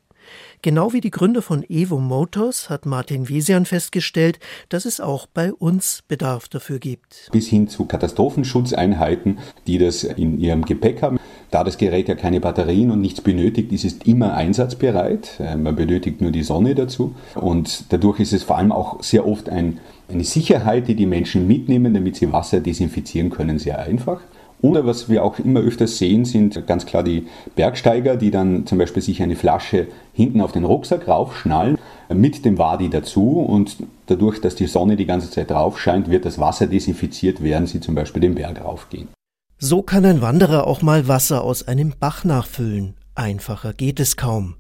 Genau 0.62 0.92
wie 0.92 1.00
die 1.00 1.12
Gründer 1.12 1.42
von 1.42 1.64
Evo 1.70 1.98
Motors 1.98 2.70
hat 2.70 2.86
Martin 2.86 3.30
Wesian 3.30 3.66
festgestellt, 3.66 4.40
dass 4.68 4.84
es 4.84 5.00
auch 5.00 5.28
bei 5.28 5.54
uns 5.54 6.04
Bedarf 6.10 6.50
dafür 6.50 6.80
gibt. 6.80 7.30
Bis 7.32 7.48
hin 7.48 7.70
zu 7.70 7.86
Katastrophenschutzeinheiten, 7.86 9.40
die 9.66 9.78
das 9.78 10.04
in 10.04 10.38
ihrem 10.38 10.66
Gepäck 10.66 11.04
haben. 11.04 11.20
Da 11.52 11.64
das 11.64 11.78
Gerät 11.78 12.10
ja 12.10 12.16
keine 12.16 12.42
Batterien 12.42 12.92
und 12.92 13.00
nichts 13.00 13.22
benötigt, 13.22 13.72
ist 13.72 13.86
es 13.86 13.94
immer 14.04 14.34
einsatzbereit. 14.34 15.40
Äh, 15.40 15.56
man 15.56 15.76
benötigt 15.76 16.20
nur 16.20 16.32
die 16.32 16.44
Sonne 16.44 16.76
dazu. 16.76 17.16
Und 17.36 17.94
dadurch 17.94 18.20
ist 18.20 18.34
es 18.34 18.44
vor 18.44 18.58
allem 18.58 18.74
auch 18.74 19.02
sehr 19.02 19.26
oft 19.26 19.48
ein, 19.48 19.80
eine 20.10 20.24
Sicherheit, 20.24 20.88
die 20.88 20.96
die 20.96 21.06
Menschen 21.06 21.48
mitnehmen, 21.48 21.94
damit 21.94 22.16
sie 22.16 22.32
Wasser 22.32 22.60
desinfizieren 22.60 23.30
können, 23.30 23.60
sehr 23.60 23.80
einfach. 23.80 24.22
Oder 24.62 24.86
was 24.86 25.10
wir 25.10 25.24
auch 25.24 25.38
immer 25.40 25.60
öfters 25.60 25.98
sehen, 25.98 26.26
sind 26.26 26.66
ganz 26.66 26.86
klar 26.86 27.04
die 27.04 27.28
Bergsteiger, 27.56 28.16
die 28.16 28.32
dann 28.32 28.66
zum 28.66 28.78
Beispiel 28.78 29.02
sich 29.02 29.22
eine 29.22 29.36
Flasche 29.36 29.88
hinten 30.14 30.42
auf 30.42 30.54
den 30.54 30.64
Rucksack 30.64 31.08
raufschnallen, 31.08 31.78
mit 32.14 32.46
dem 32.46 32.58
Wadi 32.58 32.90
dazu 32.90 33.40
und 33.40 33.78
dadurch, 34.08 34.40
dass 34.40 34.56
die 34.56 34.68
Sonne 34.68 34.96
die 34.96 35.06
ganze 35.06 35.30
Zeit 35.30 35.52
drauf 35.52 35.80
scheint, 35.80 36.10
wird 36.10 36.26
das 36.26 36.40
Wasser 36.40 36.68
desinfiziert, 36.68 37.44
während 37.44 37.70
sie 37.70 37.80
zum 37.80 37.96
Beispiel 37.96 38.22
den 38.22 38.36
Berg 38.36 38.64
raufgehen. 38.64 39.08
So 39.58 39.82
kann 39.82 40.06
ein 40.06 40.22
Wanderer 40.22 40.68
auch 40.68 40.82
mal 40.82 41.08
Wasser 41.08 41.44
aus 41.44 41.68
einem 41.68 41.94
Bach 42.00 42.24
nachfüllen. 42.24 42.96
Einfacher 43.16 43.74
geht 43.74 44.02
es 44.02 44.18
kaum. 44.18 44.58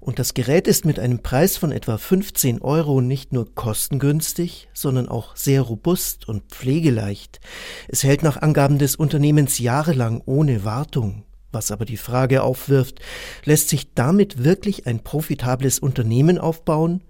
Und 0.00 0.18
das 0.18 0.32
Gerät 0.32 0.66
ist 0.66 0.86
mit 0.86 0.98
einem 0.98 1.22
Preis 1.22 1.58
von 1.58 1.72
etwa 1.72 1.98
15 1.98 2.62
Euro 2.62 3.02
nicht 3.02 3.32
nur 3.34 3.54
kostengünstig, 3.54 4.68
sondern 4.72 5.08
auch 5.08 5.36
sehr 5.36 5.60
robust 5.60 6.26
und 6.26 6.44
pflegeleicht. 6.50 7.40
Es 7.86 8.02
hält 8.02 8.22
nach 8.22 8.38
Angaben 8.38 8.78
des 8.78 8.96
Unternehmens 8.96 9.58
jahrelang 9.58 10.22
ohne 10.24 10.64
Wartung. 10.64 11.24
Was 11.52 11.70
aber 11.70 11.84
die 11.84 11.96
Frage 11.96 12.42
aufwirft, 12.42 13.00
lässt 13.44 13.68
sich 13.68 13.94
damit 13.94 14.42
wirklich 14.42 14.86
ein 14.86 15.02
profitables 15.02 15.78
Unternehmen 15.78 16.38
aufbauen? 16.38 17.04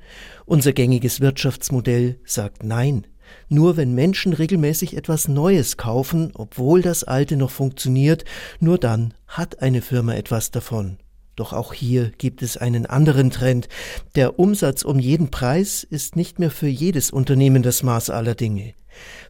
Unser 0.46 0.72
gängiges 0.72 1.20
Wirtschaftsmodell 1.20 2.20
sagt 2.24 2.62
nein. 2.62 3.06
Nur 3.48 3.76
wenn 3.76 3.94
Menschen 3.94 4.32
regelmäßig 4.32 4.96
etwas 4.96 5.28
Neues 5.28 5.76
kaufen, 5.76 6.32
obwohl 6.34 6.82
das 6.82 7.04
Alte 7.04 7.36
noch 7.36 7.50
funktioniert, 7.50 8.24
nur 8.60 8.78
dann 8.78 9.14
hat 9.26 9.62
eine 9.62 9.82
Firma 9.82 10.14
etwas 10.14 10.50
davon. 10.50 10.98
Doch 11.36 11.52
auch 11.52 11.72
hier 11.72 12.10
gibt 12.18 12.42
es 12.42 12.56
einen 12.56 12.84
anderen 12.84 13.30
Trend. 13.30 13.68
Der 14.16 14.40
Umsatz 14.40 14.82
um 14.82 14.98
jeden 14.98 15.30
Preis 15.30 15.84
ist 15.84 16.16
nicht 16.16 16.40
mehr 16.40 16.50
für 16.50 16.66
jedes 16.66 17.12
Unternehmen 17.12 17.62
das 17.62 17.84
Maß 17.84 18.10
aller 18.10 18.34
Dinge. 18.34 18.74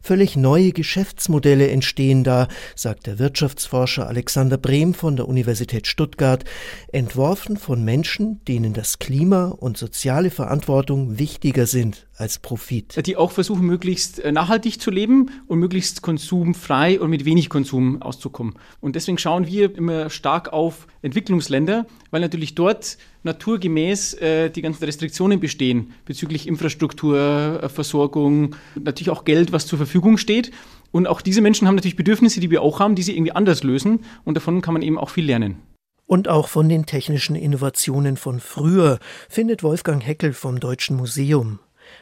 Völlig 0.01 0.35
neue 0.35 0.71
Geschäftsmodelle 0.71 1.69
entstehen 1.69 2.23
da, 2.23 2.47
sagt 2.75 3.07
der 3.07 3.19
Wirtschaftsforscher 3.19 4.07
Alexander 4.07 4.57
Brehm 4.57 4.93
von 4.93 5.15
der 5.15 5.27
Universität 5.27 5.87
Stuttgart, 5.87 6.43
entworfen 6.91 7.57
von 7.57 7.83
Menschen, 7.83 8.43
denen 8.45 8.73
das 8.73 8.99
Klima 8.99 9.45
und 9.47 9.77
soziale 9.77 10.31
Verantwortung 10.31 11.19
wichtiger 11.19 11.65
sind 11.65 12.07
als 12.19 12.39
Profit. 12.39 13.05
Die 13.05 13.15
auch 13.15 13.31
versuchen, 13.31 13.65
möglichst 13.65 14.19
äh, 14.19 14.31
nachhaltig 14.31 14.81
zu 14.81 14.91
leben 14.91 15.31
und 15.47 15.59
möglichst 15.59 16.01
konsumfrei 16.01 16.99
und 16.99 17.09
mit 17.09 17.25
wenig 17.25 17.49
Konsum 17.49 18.01
auszukommen. 18.01 18.55
Und 18.81 18.95
deswegen 18.95 19.17
schauen 19.17 19.47
wir 19.47 19.75
immer 19.75 20.09
stark 20.09 20.51
auf 20.51 20.87
Entwicklungsländer, 21.01 21.85
weil 22.11 22.21
natürlich 22.21 22.55
dort 22.55 22.97
naturgemäß 23.23 24.13
äh, 24.15 24.49
die 24.49 24.61
ganzen 24.61 24.83
Restriktionen 24.83 25.39
bestehen 25.39 25.93
bezüglich 26.05 26.47
Infrastruktur, 26.47 27.59
äh, 27.63 27.69
Versorgung, 27.69 28.55
natürlich 28.75 29.09
auch 29.09 29.25
Geld, 29.25 29.51
was 29.51 29.67
zur 29.67 29.77
Verfügung 29.77 30.17
steht. 30.17 30.51
Und 30.91 31.07
auch 31.07 31.21
diese 31.21 31.41
Menschen 31.41 31.67
haben 31.67 31.75
natürlich 31.75 31.95
Bedürfnisse, 31.95 32.39
die 32.39 32.49
wir 32.49 32.61
auch 32.61 32.79
haben, 32.79 32.95
die 32.95 33.03
sie 33.03 33.15
irgendwie 33.15 33.33
anders 33.33 33.63
lösen. 33.63 34.05
Und 34.23 34.35
davon 34.35 34.61
kann 34.61 34.73
man 34.73 34.81
eben 34.81 34.97
auch 34.97 35.09
viel 35.09 35.25
lernen. 35.25 35.57
Und 36.05 36.27
auch 36.27 36.47
von 36.47 36.67
den 36.67 36.87
technischen 36.87 37.35
Innovationen 37.35 38.17
von 38.17 38.39
früher 38.39 38.97
findet 39.29 39.61
Wolfgang 39.61 40.03
Heckel 40.03 40.33
vom 40.33 40.59
Deutschen 40.59 40.95
Museum. 40.95 41.59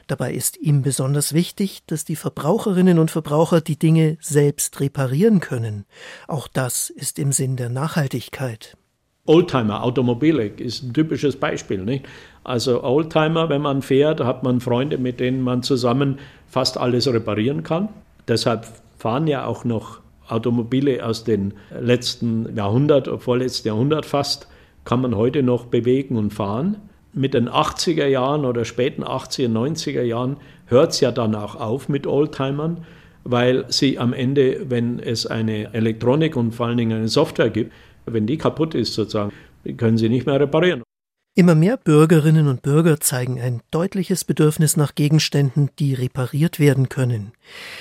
Dabei 0.08 0.34
ist 0.34 0.58
ihm 0.58 0.82
besonders 0.82 1.34
wichtig, 1.34 1.84
dass 1.88 2.06
die 2.06 2.16
Verbraucherinnen 2.16 3.00
und 3.00 3.12
Verbraucher 3.12 3.60
die 3.60 3.78
Dinge 3.78 4.18
selbst 4.22 4.80
reparieren 4.80 5.40
können. 5.40 5.86
Auch 6.28 6.48
das 6.48 6.90
ist 6.90 7.20
im 7.20 7.32
Sinn 7.32 7.58
der 7.58 7.70
Nachhaltigkeit. 7.70 8.78
Oldtimer, 9.28 9.84
Automobile 9.84 10.46
ist 10.46 10.84
ein 10.84 10.94
typisches 10.94 11.36
Beispiel. 11.36 11.84
Nicht? 11.84 12.06
Also 12.44 12.84
Oldtimer, 12.84 13.50
wenn 13.50 13.62
man 13.62 13.82
fährt, 13.82 14.22
hat 14.22 14.44
man 14.44 14.60
Freunde, 14.62 14.98
mit 14.98 15.20
denen 15.20 15.42
man 15.42 15.64
zusammen 15.64 16.18
fast 16.48 16.78
alles 16.78 17.12
reparieren 17.12 17.64
kann. 17.64 17.90
Deshalb 18.28 18.66
fahren 18.98 19.28
ja 19.28 19.46
auch 19.46 19.64
noch 19.66 20.00
Automobile 20.28 21.06
aus 21.06 21.24
dem 21.24 21.54
letzten 21.80 22.56
Jahrhundert, 22.56 23.10
vorletzten 23.22 23.68
Jahrhundert 23.68 24.06
fast, 24.06 24.48
kann 24.86 25.02
man 25.02 25.16
heute 25.16 25.44
noch 25.44 25.66
bewegen 25.66 26.18
und 26.18 26.34
fahren. 26.34 26.78
Mit 27.14 27.34
den 27.34 27.50
80er 27.50 28.06
Jahren 28.06 28.46
oder 28.46 28.64
späten 28.64 29.04
80er, 29.04 29.50
90er 29.50 30.04
Jahren 30.04 30.38
hört 30.68 30.92
es 30.92 31.00
ja 31.00 31.12
dann 31.12 31.36
auch 31.36 31.56
auf 31.56 31.90
mit 31.90 32.08
Oldtimern, 32.08 32.86
weil 33.24 33.66
sie 33.70 34.00
am 34.00 34.14
Ende, 34.14 34.70
wenn 34.70 35.00
es 35.00 35.26
eine 35.26 35.74
Elektronik 35.74 36.36
und 36.36 36.54
vor 36.54 36.68
allen 36.68 36.78
Dingen 36.78 36.98
eine 36.98 37.08
Software 37.08 37.50
gibt, 37.50 37.74
wenn 38.08 38.26
die 38.26 38.38
kaputt 38.38 38.76
ist 38.76 38.94
sozusagen, 38.94 39.34
können 39.78 39.98
sie 39.98 40.10
nicht 40.10 40.26
mehr 40.26 40.40
reparieren. 40.40 40.84
Immer 41.38 41.54
mehr 41.54 41.78
Bürgerinnen 41.78 42.48
und 42.48 42.64
Bürger 42.64 43.00
zeigen 43.00 43.40
ein 43.40 43.62
deutliches 43.70 44.26
Bedürfnis 44.26 44.76
nach 44.76 44.96
Gegenständen, 44.96 45.70
die 45.78 45.94
repariert 45.94 46.58
werden 46.58 46.90
können. 46.90 47.32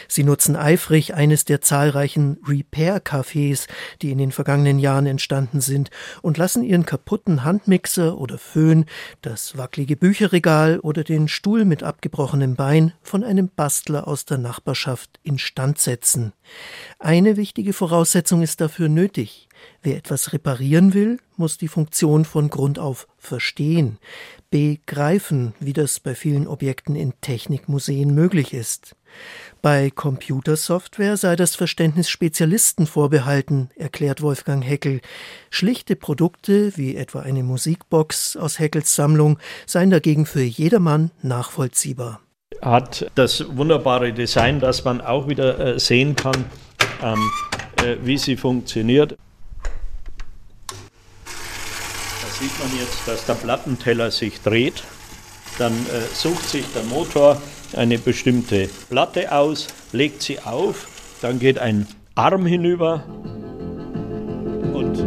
Sie 0.08 0.24
nutzen 0.24 0.56
eifrig 0.56 1.14
eines 1.14 1.46
der 1.46 1.62
zahlreichen 1.62 2.36
Repair-Cafés, 2.46 3.66
die 4.02 4.10
in 4.10 4.18
den 4.18 4.30
vergangenen 4.30 4.78
Jahren 4.78 5.06
entstanden 5.06 5.62
sind, 5.62 5.88
und 6.20 6.36
lassen 6.36 6.64
ihren 6.64 6.84
kaputten 6.84 7.44
Handmixer 7.44 8.18
oder 8.18 8.36
Föhn, 8.36 8.84
das 9.22 9.56
wackelige 9.56 9.96
Bücherregal 9.96 10.78
oder 10.80 11.02
den 11.02 11.26
Stuhl 11.26 11.64
mit 11.64 11.82
abgebrochenem 11.82 12.56
Bein 12.56 12.92
von 13.00 13.24
einem 13.24 13.48
Bastler 13.48 14.06
aus 14.06 14.26
der 14.26 14.36
Nachbarschaft 14.36 15.18
instand 15.22 15.78
setzen. 15.78 16.34
Eine 16.98 17.38
wichtige 17.38 17.72
Voraussetzung 17.72 18.42
ist 18.42 18.60
dafür 18.60 18.90
nötig. 18.90 19.45
Wer 19.86 19.98
etwas 19.98 20.32
reparieren 20.32 20.94
will, 20.94 21.20
muss 21.36 21.58
die 21.58 21.68
Funktion 21.68 22.24
von 22.24 22.50
Grund 22.50 22.80
auf 22.80 23.06
verstehen, 23.18 23.98
begreifen, 24.50 25.54
wie 25.60 25.74
das 25.74 26.00
bei 26.00 26.16
vielen 26.16 26.48
Objekten 26.48 26.96
in 26.96 27.12
Technikmuseen 27.20 28.12
möglich 28.12 28.52
ist. 28.52 28.96
Bei 29.62 29.90
Computersoftware 29.90 31.16
sei 31.16 31.36
das 31.36 31.54
Verständnis 31.54 32.08
Spezialisten 32.10 32.88
vorbehalten, 32.88 33.70
erklärt 33.76 34.22
Wolfgang 34.22 34.64
Heckel. 34.64 35.02
Schlichte 35.50 35.94
Produkte, 35.94 36.76
wie 36.76 36.96
etwa 36.96 37.20
eine 37.20 37.44
Musikbox 37.44 38.36
aus 38.36 38.58
Heckels 38.58 38.92
Sammlung, 38.92 39.38
seien 39.66 39.90
dagegen 39.90 40.26
für 40.26 40.42
jedermann 40.42 41.12
nachvollziehbar. 41.22 42.18
Hat 42.60 43.08
das 43.14 43.56
wunderbare 43.56 44.12
Design, 44.12 44.58
dass 44.58 44.84
man 44.84 45.00
auch 45.00 45.28
wieder 45.28 45.60
äh, 45.60 45.78
sehen 45.78 46.16
kann, 46.16 46.44
ähm, 47.04 47.30
äh, 47.84 47.98
wie 48.02 48.18
sie 48.18 48.36
funktioniert. 48.36 49.16
Sieht 52.38 52.58
man 52.58 52.68
jetzt, 52.78 53.06
dass 53.06 53.24
der 53.24 53.34
Plattenteller 53.34 54.10
sich 54.10 54.42
dreht. 54.42 54.82
Dann 55.58 55.72
äh, 55.72 56.14
sucht 56.14 56.48
sich 56.48 56.64
der 56.74 56.82
Motor 56.84 57.40
eine 57.74 57.98
bestimmte 57.98 58.68
Platte 58.90 59.32
aus, 59.32 59.68
legt 59.92 60.22
sie 60.22 60.38
auf, 60.40 60.86
dann 61.22 61.38
geht 61.38 61.58
ein 61.58 61.86
Arm 62.14 62.44
hinüber 62.44 63.02
und 64.74 65.00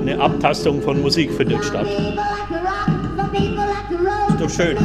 eine 0.00 0.20
Abtastung 0.20 0.82
von 0.82 1.00
Musik 1.00 1.32
findet 1.32 1.64
statt. 1.64 1.86
Ist 4.28 4.40
doch 4.40 4.50
schön. 4.50 4.76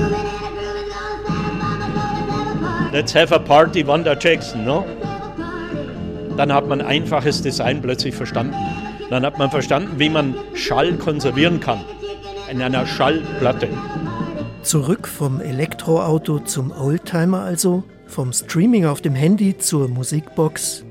Let's 2.92 3.16
have 3.16 3.34
a 3.34 3.40
party, 3.40 3.86
Wanda 3.88 4.16
Jackson, 4.16 4.64
no? 4.64 4.86
Dann 6.38 6.54
hat 6.54 6.68
man 6.68 6.82
einfaches 6.82 7.42
Design 7.42 7.82
plötzlich 7.82 8.14
verstanden. 8.14 8.56
Dann 9.10 9.26
hat 9.26 9.38
man 9.38 9.52
verstanden, 9.52 10.00
wie 10.00 10.10
man 10.10 10.36
Schall 10.54 10.94
konservieren 10.94 11.60
kann 11.60 11.82
in 12.50 12.62
einer 12.62 12.86
Schallplatte. 12.86 13.70
Zurück 14.62 15.08
vom 15.08 15.42
Elektroauto 15.42 16.40
zum 16.40 16.72
Oldtimer 16.72 17.42
also, 17.42 17.84
vom 18.08 18.32
Streaming 18.32 18.86
auf 18.86 19.02
dem 19.02 19.16
Handy 19.16 19.58
zur 19.58 19.88
Musikbox. 19.88 20.86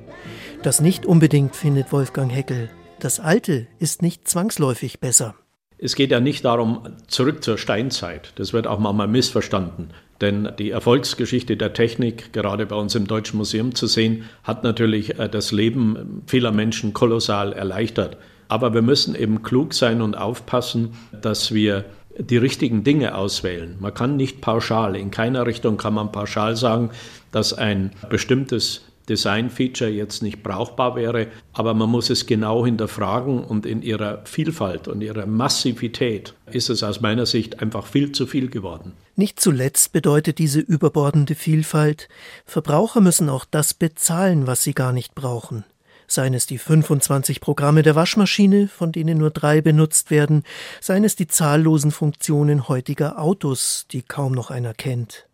Das 0.63 0.81
nicht 0.81 1.07
unbedingt, 1.07 1.57
findet 1.57 1.93
Wolfgang 1.93 2.33
Heckel. 2.33 2.71
Das 3.01 3.19
Alte 3.19 3.67
ist 3.79 4.03
nicht 4.03 4.29
zwangsläufig 4.29 5.01
besser. 5.01 5.35
Es 5.79 5.97
geht 5.97 6.13
ja 6.13 6.21
nicht 6.21 6.45
darum, 6.45 6.83
zurück 7.09 7.43
zur 7.43 7.59
Steinzeit. 7.59 8.33
Das 8.37 8.53
wird 8.53 8.67
auch 8.67 8.79
manchmal 8.79 9.09
missverstanden. 9.09 9.91
Denn 10.23 10.49
die 10.59 10.71
Erfolgsgeschichte 10.71 11.57
der 11.57 11.75
Technik, 11.75 12.33
gerade 12.33 12.65
bei 12.65 12.77
uns 12.77 12.95
im 12.95 13.09
Deutschen 13.09 13.39
Museum 13.39 13.75
zu 13.75 13.89
sehen, 13.89 14.25
hat 14.45 14.63
natürlich 14.63 15.19
äh, 15.19 15.29
das 15.29 15.53
Leben 15.53 16.23
vieler 16.27 16.53
Menschen 16.53 16.95
kolossal 16.95 17.53
erleichtert. 17.53 18.17
Aber 18.49 18.73
wir 18.73 18.83
müssen 18.83 19.15
eben 19.15 19.43
klug 19.43 19.75
sein 19.75 20.01
und 20.01 20.17
aufpassen, 20.17 20.95
dass 21.21 21.53
wir 21.53 21.85
die 22.19 22.37
richtigen 22.37 22.85
Dinge 22.85 23.17
auswählen. 23.17 23.77
Man 23.81 23.95
kann 23.95 24.17
nicht 24.17 24.41
pauschal, 24.41 24.97
in 24.97 25.11
keiner 25.11 25.47
Richtung 25.47 25.77
kann 25.77 25.95
man 25.95 26.13
pauschal 26.13 26.57
sagen, 26.57 26.91
dass 27.33 27.53
ein 27.53 27.91
bestimmtes 28.09 28.83
Design-Feature 29.09 29.91
jetzt 29.91 30.23
nicht 30.23 30.43
brauchbar 30.43 30.97
wäre, 30.97 31.29
aber 31.53 31.75
man 31.75 31.91
muss 31.91 32.11
es 32.11 32.27
genau 32.27 32.65
hinterfragen 32.65 33.43
und 33.45 33.67
in 33.67 33.83
ihrer 33.83 34.25
Vielfalt 34.25 34.89
und 34.89 35.01
ihrer 35.01 35.27
Massivität 35.27 36.35
ist 36.51 36.71
es 36.71 36.83
aus 36.83 37.01
meiner 37.01 37.27
Sicht 37.27 37.61
einfach 37.61 37.87
viel 37.87 38.13
zu 38.13 38.27
viel 38.27 38.49
geworden. 38.49 38.93
Nicht 39.17 39.41
zuletzt 39.41 39.93
bedeutet 39.93 40.39
diese 40.39 40.61
überbordende 40.61 41.35
Vielfalt, 41.35 42.09
Verbraucher 42.47 43.01
müssen 43.01 43.29
auch 43.29 43.45
das 43.45 43.75
bezahlen, 43.75 44.47
was 44.47 44.63
sie 44.63 44.75
gar 44.75 44.93
nicht 44.93 45.15
brauchen. 45.15 45.65
Seien 46.07 46.35
es 46.35 46.47
die 46.47 46.59
25 46.59 47.41
Programme 47.41 47.83
der 47.83 47.95
Waschmaschine, 47.95 48.69
von 48.69 48.93
denen 48.93 49.19
nur 49.19 49.31
drei 49.31 49.61
benutzt 49.61 50.11
werden, 50.11 50.43
seien 50.81 51.05
es 51.05 51.17
die 51.17 51.27
zahllosen 51.27 51.91
Funktionen 51.91 52.69
heutiger 52.69 53.19
Autos, 53.19 53.87
die 53.91 54.03
kaum 54.03 54.33
noch 54.33 54.51
einer 54.51 54.75
kennt. 54.75 55.27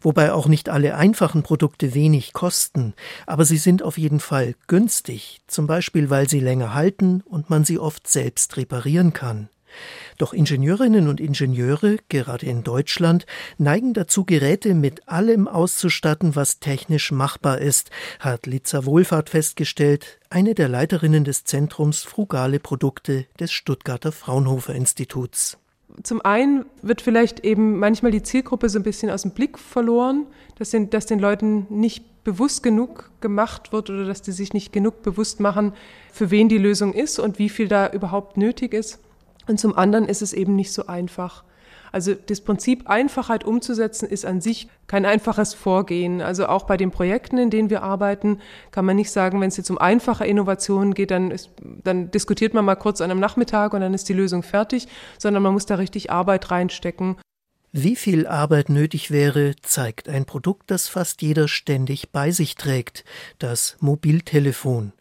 Wobei 0.00 0.32
auch 0.32 0.46
nicht 0.46 0.68
alle 0.68 0.94
einfachen 0.96 1.42
Produkte 1.42 1.94
wenig 1.94 2.32
kosten, 2.32 2.94
aber 3.26 3.44
sie 3.44 3.58
sind 3.58 3.82
auf 3.82 3.98
jeden 3.98 4.20
Fall 4.20 4.54
günstig, 4.66 5.40
zum 5.46 5.66
Beispiel 5.66 6.10
weil 6.10 6.28
sie 6.28 6.40
länger 6.40 6.74
halten 6.74 7.22
und 7.24 7.50
man 7.50 7.64
sie 7.64 7.78
oft 7.78 8.08
selbst 8.08 8.56
reparieren 8.56 9.12
kann. 9.12 9.48
Doch 10.18 10.32
Ingenieurinnen 10.32 11.08
und 11.08 11.20
Ingenieure, 11.20 11.98
gerade 12.08 12.46
in 12.46 12.62
Deutschland, 12.62 13.26
neigen 13.58 13.94
dazu, 13.94 14.24
Geräte 14.24 14.74
mit 14.74 15.08
allem 15.08 15.48
auszustatten, 15.48 16.36
was 16.36 16.60
technisch 16.60 17.12
machbar 17.12 17.58
ist, 17.58 17.90
hat 18.18 18.46
Litza 18.46 18.84
Wohlfahrt 18.84 19.30
festgestellt, 19.30 20.18
eine 20.28 20.54
der 20.54 20.68
Leiterinnen 20.68 21.24
des 21.24 21.44
Zentrums 21.44 22.02
Frugale 22.02 22.60
Produkte 22.60 23.26
des 23.38 23.52
Stuttgarter 23.52 24.12
Fraunhofer 24.12 24.74
Instituts 24.74 25.59
zum 26.02 26.20
einen 26.22 26.64
wird 26.82 27.00
vielleicht 27.02 27.40
eben 27.40 27.78
manchmal 27.78 28.12
die 28.12 28.22
Zielgruppe 28.22 28.68
so 28.68 28.78
ein 28.78 28.82
bisschen 28.82 29.10
aus 29.10 29.22
dem 29.22 29.32
Blick 29.32 29.58
verloren, 29.58 30.26
dass 30.58 30.70
den, 30.70 30.90
dass 30.90 31.06
den 31.06 31.18
Leuten 31.18 31.66
nicht 31.68 32.24
bewusst 32.24 32.62
genug 32.62 33.10
gemacht 33.20 33.72
wird 33.72 33.90
oder 33.90 34.04
dass 34.04 34.22
die 34.22 34.32
sich 34.32 34.52
nicht 34.52 34.72
genug 34.72 35.02
bewusst 35.02 35.40
machen, 35.40 35.72
für 36.12 36.30
wen 36.30 36.48
die 36.48 36.58
Lösung 36.58 36.92
ist 36.92 37.18
und 37.18 37.38
wie 37.38 37.48
viel 37.48 37.68
da 37.68 37.90
überhaupt 37.90 38.36
nötig 38.36 38.74
ist. 38.74 38.98
Und 39.46 39.58
zum 39.58 39.74
anderen 39.76 40.06
ist 40.06 40.22
es 40.22 40.32
eben 40.32 40.54
nicht 40.54 40.72
so 40.72 40.86
einfach. 40.86 41.44
Also 41.92 42.14
das 42.14 42.40
Prinzip 42.40 42.88
Einfachheit 42.88 43.44
umzusetzen 43.44 44.08
ist 44.08 44.24
an 44.24 44.40
sich 44.40 44.68
kein 44.86 45.04
einfaches 45.04 45.54
Vorgehen. 45.54 46.20
Also 46.20 46.46
auch 46.46 46.64
bei 46.64 46.76
den 46.76 46.90
Projekten, 46.90 47.38
in 47.38 47.50
denen 47.50 47.70
wir 47.70 47.82
arbeiten, 47.82 48.40
kann 48.70 48.84
man 48.84 48.96
nicht 48.96 49.10
sagen, 49.10 49.40
wenn 49.40 49.48
es 49.48 49.56
jetzt 49.56 49.70
um 49.70 49.78
einfache 49.78 50.26
Innovationen 50.26 50.94
geht, 50.94 51.10
dann, 51.10 51.30
ist, 51.30 51.50
dann 51.84 52.10
diskutiert 52.10 52.54
man 52.54 52.64
mal 52.64 52.76
kurz 52.76 53.00
an 53.00 53.10
einem 53.10 53.20
Nachmittag 53.20 53.72
und 53.74 53.80
dann 53.80 53.94
ist 53.94 54.08
die 54.08 54.14
Lösung 54.14 54.42
fertig, 54.42 54.88
sondern 55.18 55.42
man 55.42 55.52
muss 55.52 55.66
da 55.66 55.76
richtig 55.76 56.10
Arbeit 56.10 56.50
reinstecken. 56.50 57.16
Wie 57.72 57.94
viel 57.94 58.26
Arbeit 58.26 58.68
nötig 58.68 59.12
wäre, 59.12 59.54
zeigt 59.62 60.08
ein 60.08 60.24
Produkt, 60.24 60.72
das 60.72 60.88
fast 60.88 61.22
jeder 61.22 61.46
ständig 61.46 62.10
bei 62.10 62.32
sich 62.32 62.56
trägt, 62.56 63.04
das 63.38 63.76
Mobiltelefon. 63.78 64.92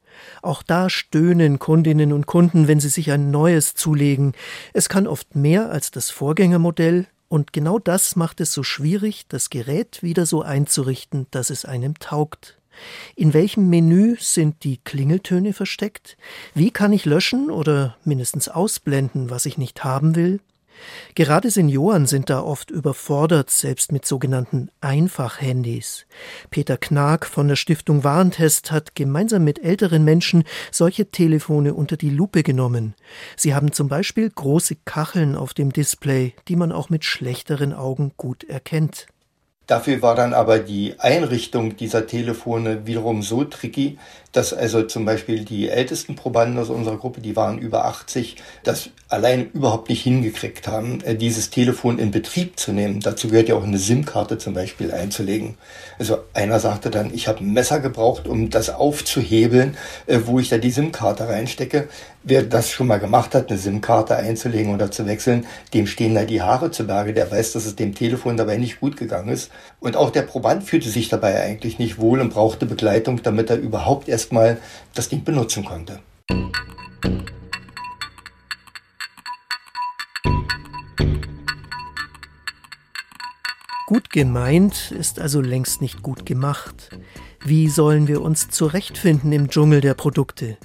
Auch 0.41 0.63
da 0.63 0.89
stöhnen 0.89 1.59
Kundinnen 1.59 2.13
und 2.13 2.25
Kunden, 2.25 2.67
wenn 2.67 2.79
sie 2.79 2.89
sich 2.89 3.11
ein 3.11 3.31
neues 3.31 3.75
zulegen. 3.75 4.33
Es 4.73 4.89
kann 4.89 5.07
oft 5.07 5.35
mehr 5.35 5.71
als 5.71 5.91
das 5.91 6.09
Vorgängermodell, 6.09 7.07
und 7.29 7.53
genau 7.53 7.77
das 7.77 8.15
macht 8.15 8.41
es 8.41 8.53
so 8.53 8.63
schwierig, 8.63 9.27
das 9.27 9.51
Gerät 9.51 10.01
wieder 10.01 10.25
so 10.25 10.41
einzurichten, 10.41 11.27
dass 11.29 11.51
es 11.51 11.63
einem 11.63 11.93
taugt. 11.99 12.57
In 13.15 13.33
welchem 13.33 13.69
Menü 13.69 14.15
sind 14.19 14.63
die 14.63 14.77
Klingeltöne 14.77 15.53
versteckt? 15.53 16.17
Wie 16.55 16.71
kann 16.71 16.91
ich 16.91 17.05
löschen 17.05 17.51
oder 17.51 17.97
mindestens 18.03 18.49
ausblenden, 18.49 19.29
was 19.29 19.45
ich 19.45 19.57
nicht 19.57 19.83
haben 19.83 20.15
will? 20.15 20.39
Gerade 21.15 21.51
Senioren 21.51 22.05
sind 22.05 22.29
da 22.29 22.41
oft 22.41 22.71
überfordert, 22.71 23.49
selbst 23.49 23.91
mit 23.91 24.05
sogenannten 24.05 24.69
Einfachhandys. 24.81 26.05
Peter 26.49 26.77
Knag 26.77 27.25
von 27.25 27.47
der 27.47 27.55
Stiftung 27.55 28.03
Warentest 28.03 28.71
hat 28.71 28.95
gemeinsam 28.95 29.43
mit 29.43 29.63
älteren 29.63 30.03
Menschen 30.03 30.43
solche 30.71 31.11
Telefone 31.11 31.73
unter 31.73 31.97
die 31.97 32.09
Lupe 32.09 32.43
genommen. 32.43 32.95
Sie 33.35 33.53
haben 33.53 33.71
zum 33.71 33.87
Beispiel 33.87 34.29
große 34.29 34.77
Kacheln 34.85 35.35
auf 35.35 35.53
dem 35.53 35.71
Display, 35.71 36.33
die 36.47 36.55
man 36.55 36.71
auch 36.71 36.89
mit 36.89 37.05
schlechteren 37.05 37.73
Augen 37.73 38.13
gut 38.17 38.43
erkennt. 38.43 39.07
Dafür 39.69 40.01
war 40.01 40.15
dann 40.15 40.33
aber 40.33 40.57
die 40.57 40.95
Einrichtung 40.97 41.77
dieser 41.77 42.07
Telefone 42.07 42.87
wiederum 42.87 43.21
so 43.21 43.43
tricky, 43.43 43.99
dass 44.31 44.51
also 44.51 44.81
zum 44.81 45.05
Beispiel 45.05 45.45
die 45.45 45.69
ältesten 45.69 46.15
Probanden 46.15 46.57
aus 46.57 46.71
unserer 46.71 46.97
Gruppe, 46.97 47.21
die 47.21 47.35
waren 47.35 47.59
über 47.59 47.85
80, 47.85 48.37
das 48.63 48.89
allein 49.09 49.51
überhaupt 49.51 49.89
nicht 49.89 50.01
hingekriegt 50.01 50.67
haben, 50.67 51.01
äh, 51.01 51.13
dieses 51.15 51.51
Telefon 51.51 51.99
in 51.99 52.09
Betrieb 52.09 52.59
zu 52.59 52.71
nehmen. 52.71 52.99
Dazu 52.99 53.27
gehört 53.27 53.47
ja 53.47 53.55
auch 53.55 53.63
eine 53.63 53.77
SIM-Karte 53.77 54.39
zum 54.39 54.55
Beispiel 54.55 54.91
einzulegen. 54.91 55.55
Also 55.99 56.17
einer 56.33 56.59
sagte 56.59 56.89
dann, 56.89 57.13
ich 57.13 57.27
habe 57.27 57.43
ein 57.43 57.53
Messer 57.53 57.79
gebraucht, 57.79 58.27
um 58.27 58.49
das 58.49 58.71
aufzuhebeln, 58.71 59.77
äh, 60.07 60.19
wo 60.25 60.39
ich 60.39 60.49
da 60.49 60.57
die 60.57 60.71
SIM-Karte 60.71 61.27
reinstecke. 61.27 61.89
Wer 62.29 62.43
das 62.43 62.69
schon 62.69 62.87
mal 62.87 62.99
gemacht 62.99 63.33
hat, 63.33 63.49
eine 63.49 63.57
SIM-Karte 63.57 64.15
einzulegen 64.15 64.73
oder 64.73 64.91
zu 64.91 65.07
wechseln, 65.07 65.47
dem 65.73 65.87
stehen 65.87 66.13
da 66.13 66.23
die 66.23 66.43
Haare 66.43 66.69
zu 66.69 66.85
Berge. 66.85 67.13
Der 67.13 67.29
weiß, 67.29 67.53
dass 67.53 67.65
es 67.65 67.75
dem 67.75 67.95
Telefon 67.95 68.37
dabei 68.37 68.57
nicht 68.57 68.79
gut 68.79 68.97
gegangen 68.97 69.29
ist. 69.29 69.51
Und 69.79 69.97
auch 69.97 70.11
der 70.11 70.21
Proband 70.21 70.63
fühlte 70.63 70.89
sich 70.89 71.09
dabei 71.09 71.41
eigentlich 71.41 71.79
nicht 71.79 71.99
wohl 71.99 72.21
und 72.21 72.31
brauchte 72.31 72.67
Begleitung, 72.67 73.23
damit 73.23 73.49
er 73.49 73.57
überhaupt 73.57 74.07
erst 74.07 74.29
erstmal 74.29 74.57
das 74.93 75.09
Ding 75.09 75.23
benutzen 75.23 75.65
konnte. 75.65 75.99
Gut 83.87 84.11
gemeint 84.11 84.91
ist 84.91 85.19
also 85.19 85.41
längst 85.41 85.81
nicht 85.81 86.03
gut 86.03 86.27
gemacht. 86.27 86.91
Wie 87.43 87.69
sollen 87.69 88.07
wir 88.07 88.21
uns 88.21 88.49
zurechtfinden 88.49 89.31
im 89.31 89.49
Dschungel 89.49 89.81
der 89.81 89.95
Produkte? 89.95 90.57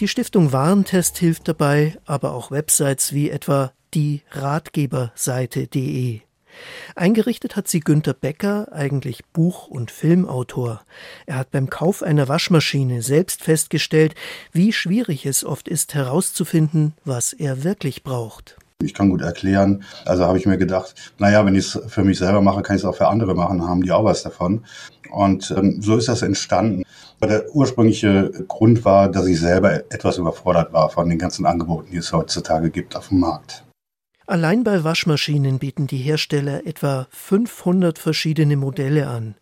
Die 0.00 0.08
Stiftung 0.08 0.52
Warentest 0.52 1.18
hilft 1.18 1.48
dabei, 1.48 1.96
aber 2.06 2.32
auch 2.32 2.50
Websites 2.50 3.12
wie 3.12 3.30
etwa 3.30 3.72
die 3.94 4.22
Ratgeberseite.de. 4.30 6.20
Eingerichtet 6.96 7.56
hat 7.56 7.68
sie 7.68 7.80
Günter 7.80 8.14
Becker, 8.14 8.68
eigentlich 8.72 9.24
Buch- 9.32 9.68
und 9.68 9.90
Filmautor. 9.90 10.82
Er 11.26 11.36
hat 11.36 11.50
beim 11.50 11.70
Kauf 11.70 12.02
einer 12.02 12.28
Waschmaschine 12.28 13.02
selbst 13.02 13.42
festgestellt, 13.42 14.14
wie 14.52 14.72
schwierig 14.72 15.26
es 15.26 15.44
oft 15.44 15.68
ist 15.68 15.94
herauszufinden, 15.94 16.94
was 17.04 17.32
er 17.32 17.64
wirklich 17.64 18.02
braucht. 18.02 18.56
Ich 18.82 18.94
kann 18.94 19.10
gut 19.10 19.20
erklären. 19.20 19.84
Also 20.06 20.24
habe 20.24 20.38
ich 20.38 20.46
mir 20.46 20.56
gedacht, 20.56 20.94
naja, 21.18 21.44
wenn 21.44 21.54
ich 21.54 21.74
es 21.74 21.80
für 21.88 22.02
mich 22.02 22.18
selber 22.18 22.40
mache, 22.40 22.62
kann 22.62 22.76
ich 22.76 22.82
es 22.82 22.86
auch 22.86 22.96
für 22.96 23.08
andere 23.08 23.34
machen, 23.34 23.66
haben 23.66 23.82
die 23.82 23.92
auch 23.92 24.04
was 24.04 24.22
davon. 24.22 24.64
Und 25.10 25.50
ähm, 25.50 25.82
so 25.82 25.96
ist 25.96 26.08
das 26.08 26.22
entstanden. 26.22 26.84
Der 27.22 27.54
ursprüngliche 27.54 28.30
Grund 28.48 28.84
war, 28.84 29.10
dass 29.10 29.26
ich 29.26 29.38
selber 29.38 29.74
etwas 29.92 30.18
überfordert 30.18 30.72
war 30.72 30.88
von 30.88 31.08
den 31.08 31.18
ganzen 31.18 31.44
Angeboten, 31.46 31.90
die 31.90 31.98
es 31.98 32.12
heutzutage 32.12 32.70
gibt 32.70 32.96
auf 32.96 33.08
dem 33.08 33.20
Markt. 33.20 33.64
Allein 34.26 34.64
bei 34.64 34.84
Waschmaschinen 34.84 35.58
bieten 35.58 35.86
die 35.86 35.98
Hersteller 35.98 36.66
etwa 36.66 37.08
500 37.10 37.98
verschiedene 37.98 38.56
Modelle 38.56 39.08
an. 39.08 39.34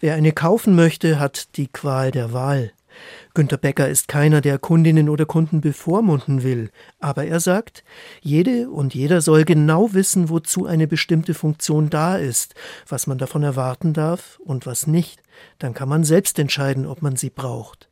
Wer 0.00 0.14
eine 0.14 0.32
kaufen 0.32 0.74
möchte, 0.74 1.18
hat 1.18 1.56
die 1.56 1.68
Qual 1.68 2.10
der 2.10 2.32
Wahl. 2.32 2.72
Günter 3.36 3.56
Becker 3.56 3.88
ist 3.88 4.06
keiner, 4.06 4.40
der 4.40 4.60
Kundinnen 4.60 5.08
oder 5.08 5.26
Kunden 5.26 5.60
bevormunden 5.60 6.44
will, 6.44 6.70
aber 7.00 7.24
er 7.24 7.40
sagt, 7.40 7.82
jede 8.20 8.70
und 8.70 8.94
jeder 8.94 9.20
soll 9.20 9.44
genau 9.44 9.92
wissen, 9.92 10.28
wozu 10.28 10.66
eine 10.66 10.86
bestimmte 10.86 11.34
Funktion 11.34 11.90
da 11.90 12.16
ist, 12.16 12.54
was 12.88 13.08
man 13.08 13.18
davon 13.18 13.42
erwarten 13.42 13.92
darf 13.92 14.38
und 14.44 14.66
was 14.66 14.86
nicht, 14.86 15.20
dann 15.58 15.74
kann 15.74 15.88
man 15.88 16.04
selbst 16.04 16.38
entscheiden, 16.38 16.86
ob 16.86 17.02
man 17.02 17.16
sie 17.16 17.30
braucht. 17.30 17.88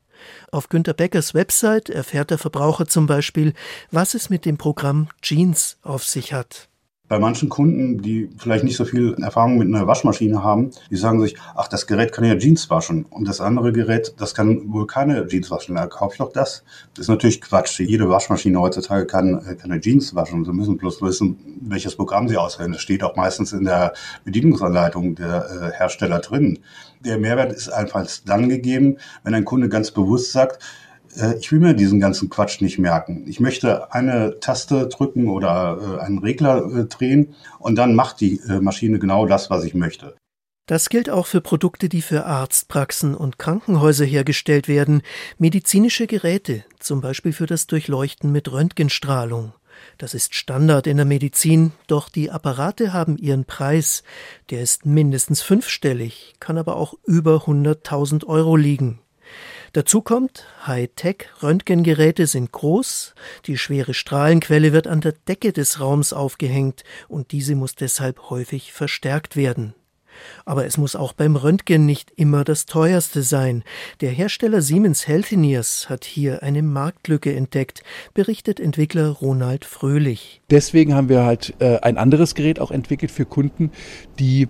Auf 0.52 0.68
Günter 0.68 0.94
Beckers 0.94 1.34
Website 1.34 1.90
erfährt 1.90 2.30
der 2.30 2.38
Verbraucher 2.38 2.86
zum 2.86 3.08
Beispiel, 3.08 3.52
was 3.90 4.14
es 4.14 4.30
mit 4.30 4.44
dem 4.44 4.58
Programm 4.58 5.08
Jeans 5.22 5.76
auf 5.82 6.04
sich 6.04 6.32
hat. 6.32 6.68
Bei 7.12 7.18
manchen 7.18 7.50
Kunden, 7.50 8.00
die 8.00 8.30
vielleicht 8.38 8.64
nicht 8.64 8.78
so 8.78 8.86
viel 8.86 9.14
Erfahrung 9.20 9.58
mit 9.58 9.68
einer 9.68 9.86
Waschmaschine 9.86 10.42
haben, 10.42 10.70
die 10.90 10.96
sagen 10.96 11.20
sich, 11.20 11.36
ach, 11.54 11.68
das 11.68 11.86
Gerät 11.86 12.10
kann 12.10 12.24
ja 12.24 12.38
Jeans 12.38 12.70
waschen 12.70 13.04
und 13.10 13.28
das 13.28 13.42
andere 13.42 13.70
Gerät, 13.70 14.14
das 14.16 14.34
kann 14.34 14.72
wohl 14.72 14.86
keine 14.86 15.26
Jeans 15.26 15.50
waschen. 15.50 15.74
Da 15.74 15.88
kaufe 15.88 16.14
ich 16.14 16.18
doch 16.20 16.32
das. 16.32 16.64
Das 16.94 17.02
ist 17.02 17.08
natürlich 17.08 17.42
Quatsch. 17.42 17.78
Jede 17.80 18.08
Waschmaschine 18.08 18.58
heutzutage 18.58 19.04
kann 19.04 19.58
keine 19.60 19.78
Jeans 19.78 20.14
waschen. 20.14 20.46
Sie 20.46 20.52
müssen 20.54 20.78
bloß 20.78 21.02
wissen, 21.02 21.36
welches 21.60 21.96
Programm 21.96 22.30
sie 22.30 22.38
auswählen. 22.38 22.72
Das 22.72 22.80
steht 22.80 23.04
auch 23.04 23.14
meistens 23.14 23.52
in 23.52 23.64
der 23.64 23.92
Bedienungsanleitung 24.24 25.14
der 25.14 25.44
äh, 25.50 25.76
Hersteller 25.76 26.20
drin. 26.20 26.60
Der 27.04 27.18
Mehrwert 27.18 27.52
ist 27.52 27.68
einfach 27.68 28.06
dann 28.24 28.48
gegeben, 28.48 28.96
wenn 29.22 29.34
ein 29.34 29.44
Kunde 29.44 29.68
ganz 29.68 29.90
bewusst 29.90 30.32
sagt, 30.32 30.60
äh, 31.16 31.38
ich 31.38 31.50
will 31.52 31.60
mir 31.60 31.74
diesen 31.74 32.00
ganzen 32.00 32.30
Quatsch 32.30 32.60
nicht 32.60 32.78
merken. 32.78 33.24
Ich 33.26 33.40
möchte 33.40 33.92
eine 33.92 34.38
Taste 34.40 34.88
drücken 34.88 35.28
oder 35.28 35.78
äh, 35.80 36.00
einen 36.02 36.18
Regler 36.18 36.64
äh, 36.64 36.84
drehen 36.84 37.34
und 37.58 37.76
dann 37.76 37.94
macht 37.94 38.20
die 38.20 38.40
Maschine 38.60 38.98
genau 38.98 39.26
das, 39.26 39.50
was 39.50 39.64
ich 39.64 39.74
möchte. 39.74 40.16
Das 40.66 40.88
gilt 40.88 41.10
auch 41.10 41.26
für 41.26 41.40
Produkte, 41.40 41.88
die 41.88 42.02
für 42.02 42.24
Arztpraxen 42.24 43.14
und 43.14 43.38
Krankenhäuser 43.38 44.04
hergestellt 44.04 44.68
werden, 44.68 45.02
medizinische 45.36 46.06
Geräte, 46.06 46.64
zum 46.78 47.00
Beispiel 47.00 47.32
für 47.32 47.46
das 47.46 47.66
Durchleuchten 47.66 48.30
mit 48.30 48.50
Röntgenstrahlung. 48.50 49.52
Das 49.98 50.14
ist 50.14 50.34
Standard 50.34 50.86
in 50.86 50.98
der 50.98 51.06
Medizin, 51.06 51.72
doch 51.88 52.08
die 52.08 52.30
Apparate 52.30 52.92
haben 52.92 53.16
ihren 53.16 53.44
Preis. 53.44 54.04
Der 54.50 54.62
ist 54.62 54.86
mindestens 54.86 55.42
fünfstellig, 55.42 56.34
kann 56.38 56.58
aber 56.58 56.76
auch 56.76 56.94
über 57.04 57.44
100.000 57.46 58.24
Euro 58.26 58.56
liegen. 58.56 59.01
Dazu 59.74 60.02
kommt, 60.02 60.44
Hightech-Röntgengeräte 60.66 62.26
sind 62.26 62.52
groß, 62.52 63.14
die 63.46 63.56
schwere 63.56 63.94
Strahlenquelle 63.94 64.74
wird 64.74 64.86
an 64.86 65.00
der 65.00 65.14
Decke 65.26 65.54
des 65.54 65.80
Raums 65.80 66.12
aufgehängt 66.12 66.84
und 67.08 67.32
diese 67.32 67.54
muss 67.54 67.74
deshalb 67.74 68.28
häufig 68.28 68.74
verstärkt 68.74 69.34
werden. 69.34 69.74
Aber 70.44 70.66
es 70.66 70.76
muss 70.76 70.94
auch 70.94 71.14
beim 71.14 71.36
Röntgen 71.36 71.86
nicht 71.86 72.12
immer 72.16 72.44
das 72.44 72.66
teuerste 72.66 73.22
sein. 73.22 73.64
Der 74.02 74.10
Hersteller 74.10 74.60
Siemens 74.60 75.08
Healthineers 75.08 75.88
hat 75.88 76.04
hier 76.04 76.42
eine 76.42 76.62
Marktlücke 76.62 77.34
entdeckt, 77.34 77.82
berichtet 78.12 78.60
Entwickler 78.60 79.08
Ronald 79.08 79.64
Fröhlich. 79.64 80.42
Deswegen 80.50 80.94
haben 80.94 81.08
wir 81.08 81.24
halt 81.24 81.54
äh, 81.60 81.78
ein 81.78 81.96
anderes 81.96 82.34
Gerät 82.34 82.60
auch 82.60 82.70
entwickelt 82.70 83.10
für 83.10 83.24
Kunden, 83.24 83.72
die 84.18 84.48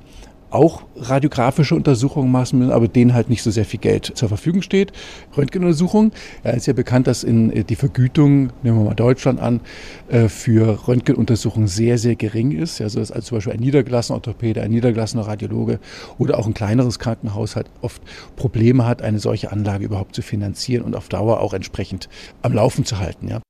auch 0.52 0.82
radiografische 0.96 1.74
Untersuchungen 1.74 2.30
machen 2.30 2.58
müssen, 2.58 2.72
aber 2.72 2.88
denen 2.88 3.14
halt 3.14 3.30
nicht 3.30 3.42
so 3.42 3.50
sehr 3.50 3.64
viel 3.64 3.80
Geld 3.80 4.12
zur 4.14 4.28
Verfügung 4.28 4.62
steht. 4.62 4.92
Röntgenuntersuchungen, 5.36 6.12
ja, 6.44 6.50
ist 6.50 6.66
ja 6.66 6.72
bekannt, 6.72 7.06
dass 7.06 7.24
in 7.24 7.50
äh, 7.50 7.64
die 7.64 7.76
Vergütung, 7.76 8.50
nehmen 8.62 8.78
wir 8.78 8.84
mal 8.84 8.94
Deutschland 8.94 9.40
an, 9.40 9.60
äh, 10.08 10.28
für 10.28 10.86
Röntgenuntersuchungen 10.86 11.68
sehr, 11.68 11.98
sehr 11.98 12.16
gering 12.16 12.52
ist. 12.52 12.80
Also 12.80 13.00
dass 13.00 13.10
also 13.10 13.28
zum 13.28 13.38
Beispiel 13.38 13.52
ein 13.54 13.60
niedergelassener 13.60 14.16
Orthopäde, 14.16 14.62
ein 14.62 14.70
niedergelassener 14.70 15.26
Radiologe 15.26 15.78
oder 16.18 16.38
auch 16.38 16.46
ein 16.46 16.54
kleineres 16.54 16.98
Krankenhaus 16.98 17.56
halt 17.56 17.70
oft 17.80 18.02
Probleme 18.36 18.86
hat, 18.86 19.02
eine 19.02 19.18
solche 19.18 19.52
Anlage 19.52 19.84
überhaupt 19.84 20.14
zu 20.14 20.22
finanzieren 20.22 20.84
und 20.84 20.94
auf 20.96 21.08
Dauer 21.08 21.40
auch 21.40 21.54
entsprechend 21.54 22.08
am 22.42 22.52
Laufen 22.52 22.84
zu 22.84 22.98
halten. 22.98 23.28
Ja. 23.28 23.40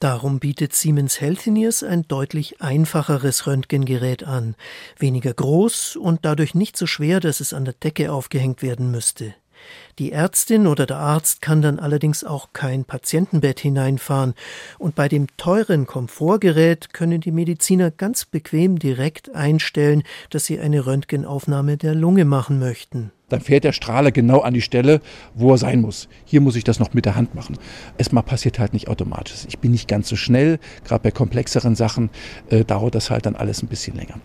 Darum 0.00 0.40
bietet 0.40 0.72
Siemens 0.72 1.20
Healthineers 1.20 1.82
ein 1.82 2.08
deutlich 2.08 2.62
einfacheres 2.62 3.46
Röntgengerät 3.46 4.24
an, 4.24 4.56
weniger 4.98 5.34
groß 5.34 5.96
und 5.96 6.24
dadurch 6.24 6.54
nicht 6.54 6.78
so 6.78 6.86
schwer, 6.86 7.20
dass 7.20 7.40
es 7.40 7.52
an 7.52 7.66
der 7.66 7.74
Decke 7.74 8.10
aufgehängt 8.10 8.62
werden 8.62 8.90
müsste. 8.90 9.34
Die 9.98 10.12
Ärztin 10.12 10.66
oder 10.66 10.86
der 10.86 10.98
Arzt 10.98 11.42
kann 11.42 11.62
dann 11.62 11.78
allerdings 11.78 12.24
auch 12.24 12.48
kein 12.52 12.84
Patientenbett 12.84 13.60
hineinfahren, 13.60 14.34
und 14.78 14.94
bei 14.94 15.08
dem 15.08 15.26
teuren 15.36 15.86
Komfortgerät 15.86 16.92
können 16.92 17.20
die 17.20 17.32
Mediziner 17.32 17.90
ganz 17.90 18.24
bequem 18.24 18.78
direkt 18.78 19.34
einstellen, 19.34 20.02
dass 20.30 20.46
sie 20.46 20.58
eine 20.58 20.86
Röntgenaufnahme 20.86 21.76
der 21.76 21.94
Lunge 21.94 22.24
machen 22.24 22.58
möchten 22.58 23.12
dann 23.30 23.40
fährt 23.40 23.64
der 23.64 23.72
Strahler 23.72 24.10
genau 24.12 24.40
an 24.40 24.54
die 24.54 24.60
Stelle, 24.60 25.00
wo 25.34 25.52
er 25.52 25.58
sein 25.58 25.80
muss. 25.80 26.08
Hier 26.24 26.40
muss 26.40 26.56
ich 26.56 26.64
das 26.64 26.78
noch 26.78 26.92
mit 26.92 27.06
der 27.06 27.14
Hand 27.14 27.34
machen. 27.34 27.56
Es 27.96 28.10
passiert 28.10 28.58
halt 28.58 28.72
nicht 28.72 28.88
automatisch. 28.88 29.46
Ich 29.48 29.58
bin 29.58 29.70
nicht 29.70 29.88
ganz 29.88 30.08
so 30.08 30.16
schnell, 30.16 30.58
gerade 30.84 31.02
bei 31.02 31.10
komplexeren 31.10 31.76
Sachen 31.76 32.10
äh, 32.50 32.64
dauert 32.64 32.94
das 32.94 33.10
halt 33.10 33.26
dann 33.26 33.36
alles 33.36 33.62
ein 33.62 33.68
bisschen 33.68 33.96
länger. 33.96 34.20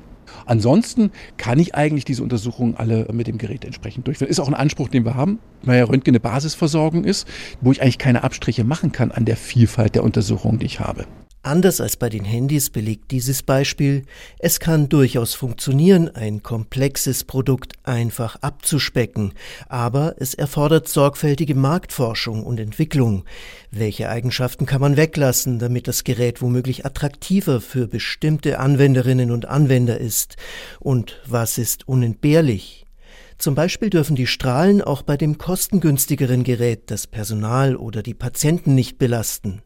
Ansonsten 0.46 1.12
kann 1.38 1.60
ich 1.60 1.76
eigentlich 1.76 2.06
diese 2.06 2.24
Untersuchungen 2.24 2.76
alle 2.76 3.08
mit 3.12 3.28
dem 3.28 3.38
Gerät 3.38 3.66
entsprechend 3.66 4.08
durchführen. 4.08 4.30
Ist 4.30 4.40
auch 4.40 4.48
ein 4.48 4.54
Anspruch, 4.54 4.90
den 4.90 5.06
wir 5.06 5.16
haben, 5.16 5.40
weil 5.64 5.80
ja 5.80 5.86
Röntgen 5.86 6.12
eine 6.12 6.20
Basisversorgung 6.20 7.04
ist, 7.04 7.28
wo 7.62 7.72
ich 7.72 7.82
eigentlich 7.82 7.98
keine 7.98 8.24
Abstriche 8.24 8.64
machen 8.64 8.92
kann 8.92 9.12
an 9.12 9.26
der 9.26 9.38
Vielfalt 9.38 9.96
der 9.96 10.04
Untersuchungen, 10.04 10.60
die 10.60 10.66
ich 10.66 10.80
habe. 10.80 11.06
Anders 11.46 11.80
als 11.80 11.96
bei 11.96 12.10
den 12.10 12.26
Handys 12.26 12.72
belegt 12.72 13.12
dieses 13.12 13.44
Beispiel, 13.44 14.02
es 14.40 14.60
kann 14.60 14.90
durchaus 14.90 15.36
funktionieren, 15.36 16.10
ein 16.10 16.42
komplexes 16.42 17.24
Produkt 17.24 17.74
einfach 17.84 18.38
abzuspecken, 18.38 19.32
aber 19.70 20.16
es 20.18 20.34
erfordert 20.34 20.88
sorgfältige 20.88 21.54
Marktforschung 21.54 22.44
und 22.44 22.60
Entwicklung. 22.60 23.26
Welche 23.70 24.10
Eigenschaften 24.10 24.66
kann 24.66 24.82
man 24.82 24.98
weglassen, 24.98 25.60
damit 25.60 25.88
das 25.88 26.04
Gerät 26.04 26.42
womöglich 26.42 26.84
attraktiver 26.84 27.62
für 27.62 27.88
bestimmte 27.88 28.58
Anwenderinnen 28.58 29.30
und 29.30 29.46
Anwender 29.46 30.00
ist? 30.00 30.38
Und 30.80 31.22
was 31.28 31.60
ist 31.60 31.88
unentbehrlich? 31.88 32.88
Zum 33.38 33.54
Beispiel 33.54 33.92
dürfen 33.92 34.16
die 34.16 34.26
Strahlen 34.26 34.82
auch 34.82 35.04
bei 35.04 35.16
dem 35.16 35.38
kostengünstigeren 35.38 36.44
Gerät 36.44 36.90
das 36.90 37.06
Personal 37.06 37.76
oder 37.76 38.02
die 38.02 38.16
Patienten 38.16 38.74
nicht 38.74 38.98
belasten. 38.98 39.62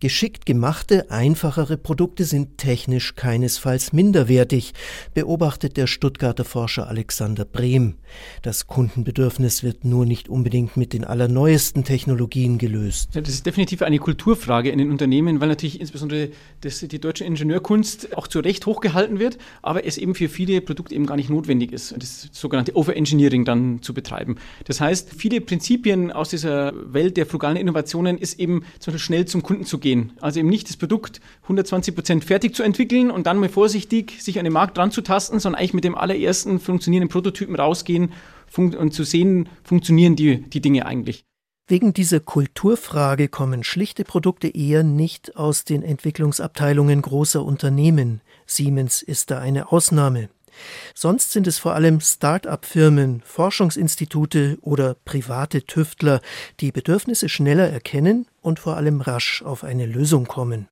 Geschickt 0.00 0.46
gemachte, 0.46 1.10
einfachere 1.10 1.76
Produkte 1.76 2.24
sind 2.24 2.58
technisch 2.58 3.14
keinesfalls 3.14 3.92
minderwertig, 3.92 4.72
beobachtet 5.14 5.76
der 5.76 5.86
Stuttgarter 5.86 6.44
Forscher 6.44 6.88
Alexander 6.88 7.44
Brehm. 7.44 7.94
Das 8.42 8.66
Kundenbedürfnis 8.66 9.62
wird 9.62 9.84
nur 9.84 10.06
nicht 10.06 10.28
unbedingt 10.28 10.76
mit 10.76 10.92
den 10.92 11.04
allerneuesten 11.04 11.84
Technologien 11.84 12.58
gelöst. 12.58 13.10
Das 13.14 13.28
ist 13.28 13.46
definitiv 13.46 13.82
eine 13.82 13.98
Kulturfrage 13.98 14.70
in 14.70 14.78
den 14.78 14.90
Unternehmen, 14.90 15.40
weil 15.40 15.48
natürlich 15.48 15.80
insbesondere 15.80 16.30
das, 16.62 16.80
die 16.80 17.00
deutsche 17.00 17.24
Ingenieurkunst 17.24 18.16
auch 18.16 18.26
zu 18.26 18.40
Recht 18.40 18.66
hochgehalten 18.66 19.18
wird, 19.18 19.38
aber 19.60 19.84
es 19.84 19.98
eben 19.98 20.14
für 20.14 20.28
viele 20.28 20.60
Produkte 20.60 20.94
eben 20.94 21.06
gar 21.06 21.16
nicht 21.16 21.30
notwendig 21.30 21.72
ist, 21.72 21.94
das 21.98 22.28
sogenannte 22.32 22.76
Overengineering 22.76 23.44
dann 23.44 23.82
zu 23.82 23.94
betreiben. 23.94 24.36
Das 24.64 24.80
heißt, 24.80 25.10
viele 25.16 25.40
Prinzipien 25.40 26.10
aus 26.10 26.30
dieser 26.30 26.72
Welt 26.92 27.16
der 27.16 27.26
frugalen 27.26 27.56
Innovationen 27.56 28.18
ist 28.18 28.40
eben 28.40 28.64
zum 28.78 28.92
Beispiel 28.92 29.04
schnell 29.04 29.24
zum 29.26 29.42
Kunden 29.42 29.51
zu 29.64 29.78
gehen. 29.78 30.12
Also 30.20 30.40
eben 30.40 30.48
nicht 30.48 30.68
das 30.68 30.76
Produkt 30.76 31.20
120 31.42 31.94
Prozent 31.94 32.24
fertig 32.24 32.54
zu 32.54 32.62
entwickeln 32.62 33.10
und 33.10 33.26
dann 33.26 33.38
mal 33.38 33.48
vorsichtig 33.48 34.22
sich 34.22 34.38
an 34.38 34.44
den 34.44 34.52
Markt 34.52 34.76
dran 34.76 34.90
zu 34.90 35.02
tasten, 35.02 35.38
sondern 35.38 35.58
eigentlich 35.58 35.74
mit 35.74 35.84
dem 35.84 35.94
allerersten 35.94 36.58
funktionierenden 36.60 37.10
Prototypen 37.10 37.54
rausgehen 37.54 38.12
und 38.56 38.92
zu 38.92 39.04
sehen, 39.04 39.48
funktionieren 39.62 40.16
die, 40.16 40.42
die 40.42 40.60
Dinge 40.60 40.86
eigentlich. 40.86 41.24
Wegen 41.68 41.94
dieser 41.94 42.20
Kulturfrage 42.20 43.28
kommen 43.28 43.62
schlichte 43.62 44.04
Produkte 44.04 44.48
eher 44.48 44.82
nicht 44.82 45.36
aus 45.36 45.64
den 45.64 45.82
Entwicklungsabteilungen 45.82 47.00
großer 47.00 47.42
Unternehmen. 47.42 48.20
Siemens 48.46 49.00
ist 49.00 49.30
da 49.30 49.38
eine 49.38 49.70
Ausnahme. 49.70 50.28
Sonst 50.94 51.32
sind 51.32 51.46
es 51.46 51.58
vor 51.58 51.74
allem 51.74 52.00
Start-up-Firmen, 52.00 53.22
Forschungsinstitute 53.24 54.58
oder 54.60 54.94
private 55.04 55.64
Tüftler, 55.64 56.20
die 56.60 56.72
Bedürfnisse 56.72 57.28
schneller 57.28 57.68
erkennen 57.68 58.26
und 58.40 58.58
vor 58.58 58.76
allem 58.76 59.00
rasch 59.00 59.42
auf 59.42 59.64
eine 59.64 59.86
Lösung 59.86 60.26
kommen. 60.26 60.68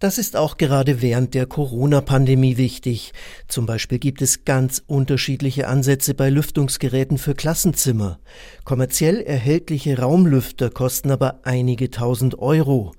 Das 0.00 0.16
ist 0.16 0.34
auch 0.34 0.56
gerade 0.56 1.02
während 1.02 1.34
der 1.34 1.44
Corona-Pandemie 1.44 2.56
wichtig. 2.56 3.12
Zum 3.48 3.66
Beispiel 3.66 3.98
gibt 3.98 4.22
es 4.22 4.46
ganz 4.46 4.82
unterschiedliche 4.86 5.68
Ansätze 5.68 6.14
bei 6.14 6.30
Lüftungsgeräten 6.30 7.18
für 7.18 7.34
Klassenzimmer. 7.34 8.18
Kommerziell 8.64 9.20
erhältliche 9.20 9.98
Raumlüfter 9.98 10.70
kosten 10.70 11.10
aber 11.10 11.40
einige 11.42 11.90
tausend 11.90 12.38
Euro. 12.38 12.92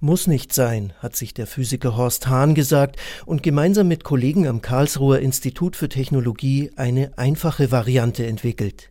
Muss 0.00 0.26
nicht 0.26 0.52
sein, 0.52 0.94
hat 0.98 1.14
sich 1.14 1.32
der 1.32 1.46
Physiker 1.46 1.96
Horst 1.96 2.26
Hahn 2.26 2.56
gesagt 2.56 2.96
und 3.24 3.44
gemeinsam 3.44 3.86
mit 3.86 4.02
Kollegen 4.02 4.48
am 4.48 4.60
Karlsruher 4.60 5.20
Institut 5.20 5.76
für 5.76 5.88
Technologie 5.88 6.72
eine 6.74 7.16
einfache 7.18 7.70
Variante 7.70 8.26
entwickelt. 8.26 8.90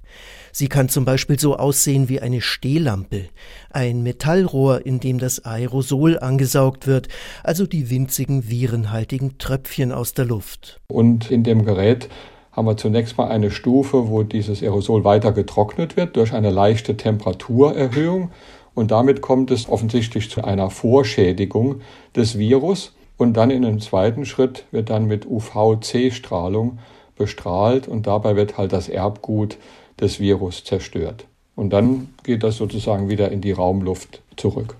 Sie 0.57 0.69
kann 0.69 0.89
zum 0.89 1.05
Beispiel 1.05 1.37
so 1.39 1.55
aussehen 1.55 2.09
wie 2.09 2.19
eine 2.19 2.41
Stehlampe, 2.41 3.25
ein 3.69 4.01
Metallrohr, 4.01 4.87
in 4.87 4.99
dem 4.99 5.19
das 5.19 5.45
Aerosol 5.45 6.17
angesaugt 6.17 6.87
wird, 6.87 7.09
also 7.43 7.67
die 7.67 7.91
winzigen 7.91 8.49
virenhaltigen 8.49 9.37
Tröpfchen 9.37 9.91
aus 9.91 10.15
der 10.15 10.25
Luft. 10.25 10.81
Und 10.87 11.29
in 11.29 11.43
dem 11.43 11.63
Gerät 11.63 12.09
haben 12.53 12.65
wir 12.65 12.75
zunächst 12.75 13.19
mal 13.19 13.27
eine 13.27 13.51
Stufe, 13.51 14.09
wo 14.09 14.23
dieses 14.23 14.63
Aerosol 14.63 15.03
weiter 15.03 15.31
getrocknet 15.31 15.95
wird 15.95 16.15
durch 16.15 16.33
eine 16.33 16.49
leichte 16.49 16.97
Temperaturerhöhung. 16.97 18.31
Und 18.73 18.89
damit 18.89 19.21
kommt 19.21 19.51
es 19.51 19.69
offensichtlich 19.69 20.31
zu 20.31 20.43
einer 20.43 20.71
Vorschädigung 20.71 21.81
des 22.15 22.39
Virus. 22.39 22.95
Und 23.17 23.37
dann 23.37 23.51
in 23.51 23.63
einem 23.63 23.79
zweiten 23.79 24.25
Schritt 24.25 24.65
wird 24.71 24.89
dann 24.89 25.05
mit 25.05 25.27
UVC-Strahlung 25.27 26.79
bestrahlt 27.15 27.87
und 27.87 28.07
dabei 28.07 28.35
wird 28.35 28.57
halt 28.57 28.73
das 28.73 28.89
Erbgut 28.89 29.57
des 29.99 30.19
Virus 30.19 30.63
zerstört. 30.63 31.25
und 31.57 31.71
dann 31.71 32.09
geht 32.23 32.43
das 32.43 32.57
sozusagen 32.57 33.09
wieder 33.09 33.31
in 33.31 33.41
die 33.41 33.51
Raumluft 33.51 34.21
zurück. 34.37 34.75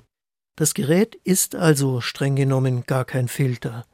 Das 0.55 0.73
Gerät 0.73 1.15
ist 1.23 1.55
also 1.55 2.01
streng 2.01 2.35
genommen 2.35 2.83
gar 2.87 3.03
kein 3.03 3.27
Filter. 3.27 3.85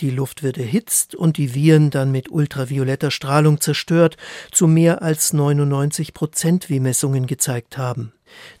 Die 0.00 0.10
Luft 0.10 0.42
wird 0.42 0.56
erhitzt 0.56 1.14
und 1.14 1.36
die 1.36 1.54
Viren 1.54 1.90
dann 1.90 2.12
mit 2.12 2.30
ultravioletter 2.30 3.10
Strahlung 3.10 3.60
zerstört, 3.60 4.16
zu 4.52 4.66
mehr 4.66 5.02
als 5.02 5.32
99 5.32 6.14
Prozent, 6.14 6.70
wie 6.70 6.80
Messungen 6.80 7.26
gezeigt 7.26 7.76
haben. 7.76 8.12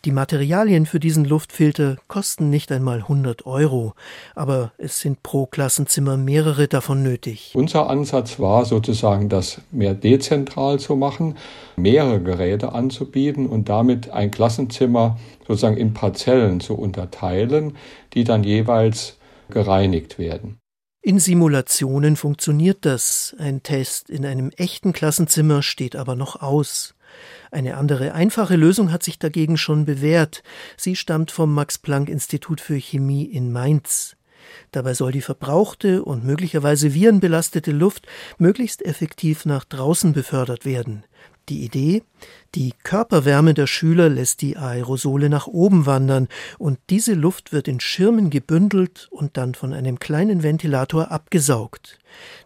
Die 0.04 0.10
Materialien 0.10 0.86
für 0.86 1.00
diesen 1.00 1.24
Luftfilter 1.24 1.96
kosten 2.08 2.50
nicht 2.50 2.72
einmal 2.72 2.98
100 2.98 3.46
Euro, 3.46 3.94
aber 4.34 4.72
es 4.78 5.00
sind 5.00 5.22
pro 5.22 5.46
Klassenzimmer 5.46 6.16
mehrere 6.16 6.68
davon 6.68 7.02
nötig. 7.02 7.52
Unser 7.54 7.88
Ansatz 7.88 8.38
war 8.38 8.64
sozusagen, 8.64 9.28
das 9.28 9.60
mehr 9.70 9.94
dezentral 9.94 10.78
zu 10.78 10.96
machen, 10.96 11.36
mehrere 11.76 12.20
Geräte 12.20 12.72
anzubieten 12.72 13.46
und 13.46 13.68
damit 13.68 14.10
ein 14.10 14.30
Klassenzimmer 14.30 15.18
sozusagen 15.46 15.76
in 15.76 15.94
Parzellen 15.94 16.60
zu 16.60 16.74
unterteilen, 16.74 17.76
die 18.14 18.24
dann 18.24 18.44
jeweils 18.44 19.18
gereinigt 19.50 20.18
werden. 20.18 20.58
In 21.00 21.20
Simulationen 21.20 22.16
funktioniert 22.16 22.84
das. 22.84 23.34
Ein 23.38 23.62
Test 23.62 24.10
in 24.10 24.26
einem 24.26 24.50
echten 24.56 24.92
Klassenzimmer 24.92 25.62
steht 25.62 25.96
aber 25.96 26.16
noch 26.16 26.42
aus. 26.42 26.94
Eine 27.50 27.76
andere 27.76 28.12
einfache 28.12 28.56
Lösung 28.56 28.92
hat 28.92 29.02
sich 29.02 29.18
dagegen 29.18 29.56
schon 29.56 29.84
bewährt. 29.84 30.42
Sie 30.76 30.96
stammt 30.96 31.30
vom 31.30 31.52
Max 31.52 31.78
Planck 31.78 32.08
Institut 32.08 32.60
für 32.60 32.76
Chemie 32.76 33.24
in 33.24 33.52
Mainz. 33.52 34.16
Dabei 34.70 34.94
soll 34.94 35.12
die 35.12 35.20
verbrauchte 35.20 36.04
und 36.04 36.24
möglicherweise 36.24 36.94
virenbelastete 36.94 37.72
Luft 37.72 38.06
möglichst 38.38 38.84
effektiv 38.84 39.44
nach 39.44 39.64
draußen 39.64 40.12
befördert 40.12 40.64
werden. 40.64 41.04
Die 41.48 41.64
Idee? 41.64 42.02
Die 42.54 42.74
Körperwärme 42.82 43.54
der 43.54 43.66
Schüler 43.66 44.08
lässt 44.08 44.42
die 44.42 44.56
Aerosole 44.56 45.28
nach 45.28 45.46
oben 45.46 45.86
wandern 45.86 46.28
und 46.58 46.78
diese 46.90 47.14
Luft 47.14 47.52
wird 47.52 47.68
in 47.68 47.80
Schirmen 47.80 48.30
gebündelt 48.30 49.08
und 49.10 49.36
dann 49.36 49.54
von 49.54 49.72
einem 49.72 49.98
kleinen 49.98 50.42
Ventilator 50.42 51.10
abgesaugt. 51.10 51.98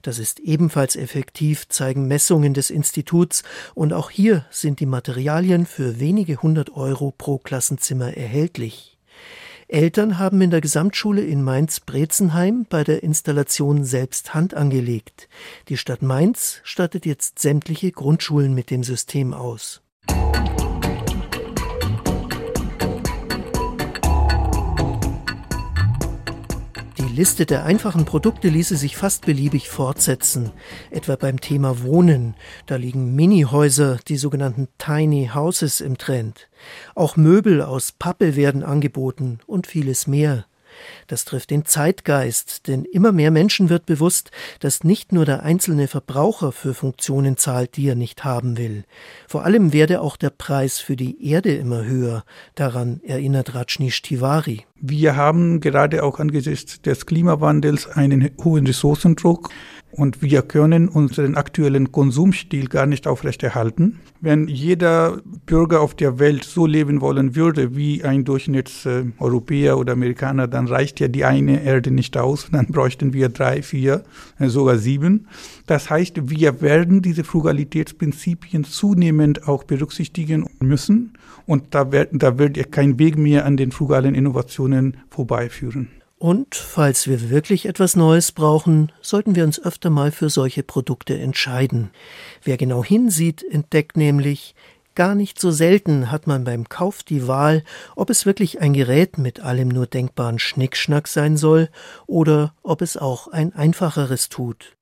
Das 0.03 0.19
ist 0.19 0.39
ebenfalls 0.41 0.97
effektiv, 0.97 1.69
zeigen 1.69 2.07
Messungen 2.07 2.55
des 2.55 2.71
Instituts 2.71 3.43
und 3.75 3.93
auch 3.93 4.11
hier 4.11 4.47
sind 4.51 4.81
die 4.81 4.87
Materialien 4.87 5.67
für 5.67 5.99
wenige 5.99 6.37
hundert 6.43 6.77
Euro 6.77 7.13
pro 7.17 7.39
Klassenzimmer 7.39 8.17
erhältlich. 8.17 8.99
Eltern 9.73 10.19
haben 10.19 10.43
in 10.43 10.51
der 10.51 10.61
Gesamtschule 10.61 11.23
in 11.23 11.43
Mainz-Brezenheim 11.43 12.67
bei 12.69 12.85
der 12.85 13.03
Installation 13.03 13.85
selbst 13.85 14.35
Hand 14.35 14.53
angelegt. 14.53 15.31
Die 15.69 15.79
Stadt 15.79 16.03
Mainz 16.03 16.61
stattet 16.63 17.07
jetzt 17.07 17.39
sämtliche 17.39 17.91
Grundschulen 17.91 18.53
mit 18.53 18.71
dem 18.71 18.85
System 18.85 19.33
aus. 19.33 19.81
Liste 27.13 27.45
der 27.45 27.65
einfachen 27.65 28.07
Produkte 28.07 28.49
ließe 28.49 28.75
sich 28.77 28.97
fast 28.97 29.27
beliebig 29.27 29.69
fortsetzen, 29.69 30.51
etwa 30.91 31.17
beim 31.17 31.41
Thema 31.41 31.83
Wohnen. 31.83 32.35
Da 32.65 32.77
liegen 32.77 33.15
Minihäuser, 33.15 33.99
die 34.09 34.17
sogenannten 34.17 34.69
Tiny 34.79 35.31
Houses 35.35 35.83
im 35.83 35.99
Trend. 35.99 36.49
Auch 36.95 37.17
Möbel 37.17 37.61
aus 37.61 37.93
Pappe 37.93 38.35
werden 38.35 38.63
angeboten 38.63 39.41
und 39.47 39.67
vieles 39.67 40.07
mehr. 40.07 40.47
Das 41.07 41.27
trifft 41.27 41.51
den 41.51 41.67
Zeitgeist, 41.67 42.67
denn 42.67 42.87
immer 42.87 43.13
mehr 43.13 43.31
Menschen 43.31 43.69
wird 43.69 43.85
bewusst, 43.85 44.31
dass 44.61 44.83
nicht 44.83 45.13
nur 45.13 45.27
der 45.27 45.43
einzelne 45.43 45.89
Verbraucher 45.89 46.51
für 46.51 46.73
Funktionen 46.73 47.37
zahlt, 47.37 47.77
die 47.77 47.89
er 47.89 47.95
nicht 47.95 48.25
haben 48.25 48.57
will. 48.57 48.85
Vor 49.29 49.45
allem 49.45 49.75
werde 49.75 50.01
auch 50.01 50.17
der 50.17 50.31
Preis 50.31 50.79
für 50.79 50.97
die 50.97 51.29
Erde 51.29 51.55
immer 51.55 51.85
höher. 51.85 52.25
Daran 52.55 53.03
erinnert 53.05 53.55
Rajnish 53.55 54.01
Tiwari. 54.01 54.65
Wir 54.85 55.15
haben 55.15 55.61
gerade 55.61 56.03
auch 56.03 56.19
angesichts 56.19 56.83
des 56.83 57.07
Klimawandels 57.07 57.87
einen 57.87 58.31
hohen 58.43 58.67
Ressourcendruck. 58.67 59.49
Und 59.93 60.23
wir 60.23 60.41
können 60.41 60.89
unseren 60.89 61.35
aktuellen 61.35 61.93
Konsumstil 61.93 62.67
gar 62.67 62.87
nicht 62.87 63.07
aufrechterhalten. 63.07 64.01
Wenn 64.23 64.49
jeder 64.49 65.21
Bürger 65.45 65.83
auf 65.83 65.95
der 65.95 66.19
Welt 66.19 66.45
so 66.45 66.67
leben 66.67 67.03
wollen 67.03 67.37
würde 67.37 67.77
wie 67.77 68.03
ein 68.03 68.25
Durchschnittseuropäer 68.25 69.77
oder 69.77 69.93
Amerikaner, 69.93 70.49
dann 70.49 70.67
reicht 70.67 70.99
ja 70.99 71.09
die 71.09 71.27
eine 71.27 71.63
Erde 71.63 71.91
nicht 71.91 72.17
aus. 72.17 72.49
Dann 72.53 72.69
bräuchten 72.69 73.13
wir 73.13 73.29
drei, 73.29 73.63
vier, 73.63 74.03
äh, 74.39 74.49
sogar 74.49 74.79
sieben. 74.79 75.29
Das 75.67 75.91
heißt, 75.91 76.31
wir 76.31 76.63
werden 76.63 77.03
diese 77.03 77.23
Frugalitätsprinzipien 77.23 78.65
zunehmend 78.65 79.47
auch 79.47 79.65
berücksichtigen 79.65 80.47
müssen. 80.59 81.13
Und 81.45 81.75
da 81.75 81.93
wird, 81.93 82.11
da 82.13 82.39
wird 82.39 82.57
ja 82.57 82.65
kein 82.65 82.99
Weg 82.99 83.19
mehr 83.19 83.45
an 83.45 83.57
den 83.57 83.73
frugalen 83.73 84.15
Innovationen 84.73 85.03
vorbeiführen. 85.11 85.91
Und 86.19 86.55
falls 86.55 87.09
wir 87.09 87.31
wirklich 87.31 87.67
etwas 87.67 87.97
Neues 87.97 88.31
brauchen, 88.31 88.93
sollten 89.01 89.35
wir 89.35 89.43
uns 89.43 89.61
öfter 89.61 89.91
mal 89.91 90.13
für 90.13 90.31
solche 90.31 90.63
Produkte 90.63 91.19
entscheiden. 91.19 91.91
Wer 92.45 92.57
genau 92.57 92.85
hinsieht, 92.85 93.43
entdeckt 93.43 93.97
nämlich, 93.97 94.55
gar 94.95 95.17
nicht 95.17 95.41
so 95.41 95.51
selten 95.51 96.13
hat 96.13 96.29
man 96.29 96.45
beim 96.45 96.69
Kauf 96.69 97.03
die 97.03 97.27
Wahl, 97.27 97.65
ob 97.97 98.09
es 98.09 98.25
wirklich 98.25 98.61
ein 98.61 98.73
Gerät 98.73 99.19
mit 99.19 99.41
allem 99.41 99.69
nur 99.69 99.87
denkbaren 99.87 100.39
Schnickschnack 100.39 101.09
sein 101.09 101.37
soll 101.37 101.69
oder 102.07 102.55
ob 102.63 102.83
es 102.83 102.97
auch 102.97 103.27
ein 103.27 103.53
einfacheres 103.53 104.29
tut. 104.29 104.77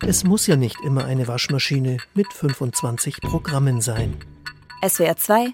Es 0.00 0.24
muss 0.24 0.48
ja 0.48 0.56
nicht 0.56 0.78
immer 0.84 1.04
eine 1.04 1.28
Waschmaschine 1.28 1.98
mit 2.14 2.32
25 2.32 3.20
Programmen 3.20 3.80
sein. 3.80 4.16
SWR 4.84 5.16
2 5.16 5.48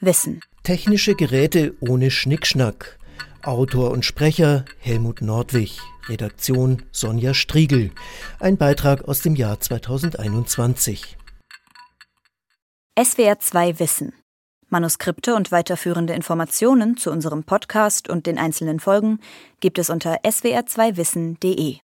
Wissen. 0.00 0.40
Technische 0.62 1.16
Geräte 1.16 1.74
ohne 1.80 2.12
Schnickschnack. 2.12 2.96
Autor 3.42 3.90
und 3.90 4.04
Sprecher 4.04 4.64
Helmut 4.78 5.20
Nordwig, 5.20 5.80
Redaktion 6.08 6.84
Sonja 6.92 7.34
Striegel. 7.34 7.90
Ein 8.38 8.58
Beitrag 8.58 9.08
aus 9.08 9.22
dem 9.22 9.34
Jahr 9.34 9.58
2021. 9.58 11.16
SWR 12.96 13.40
2 13.40 13.80
Wissen. 13.80 14.12
Manuskripte 14.68 15.34
und 15.34 15.50
weiterführende 15.50 16.12
Informationen 16.12 16.96
zu 16.96 17.10
unserem 17.10 17.42
Podcast 17.42 18.08
und 18.08 18.26
den 18.26 18.38
einzelnen 18.38 18.78
Folgen 18.78 19.18
gibt 19.58 19.80
es 19.80 19.90
unter 19.90 20.20
swr2wissen.de. 20.22 21.78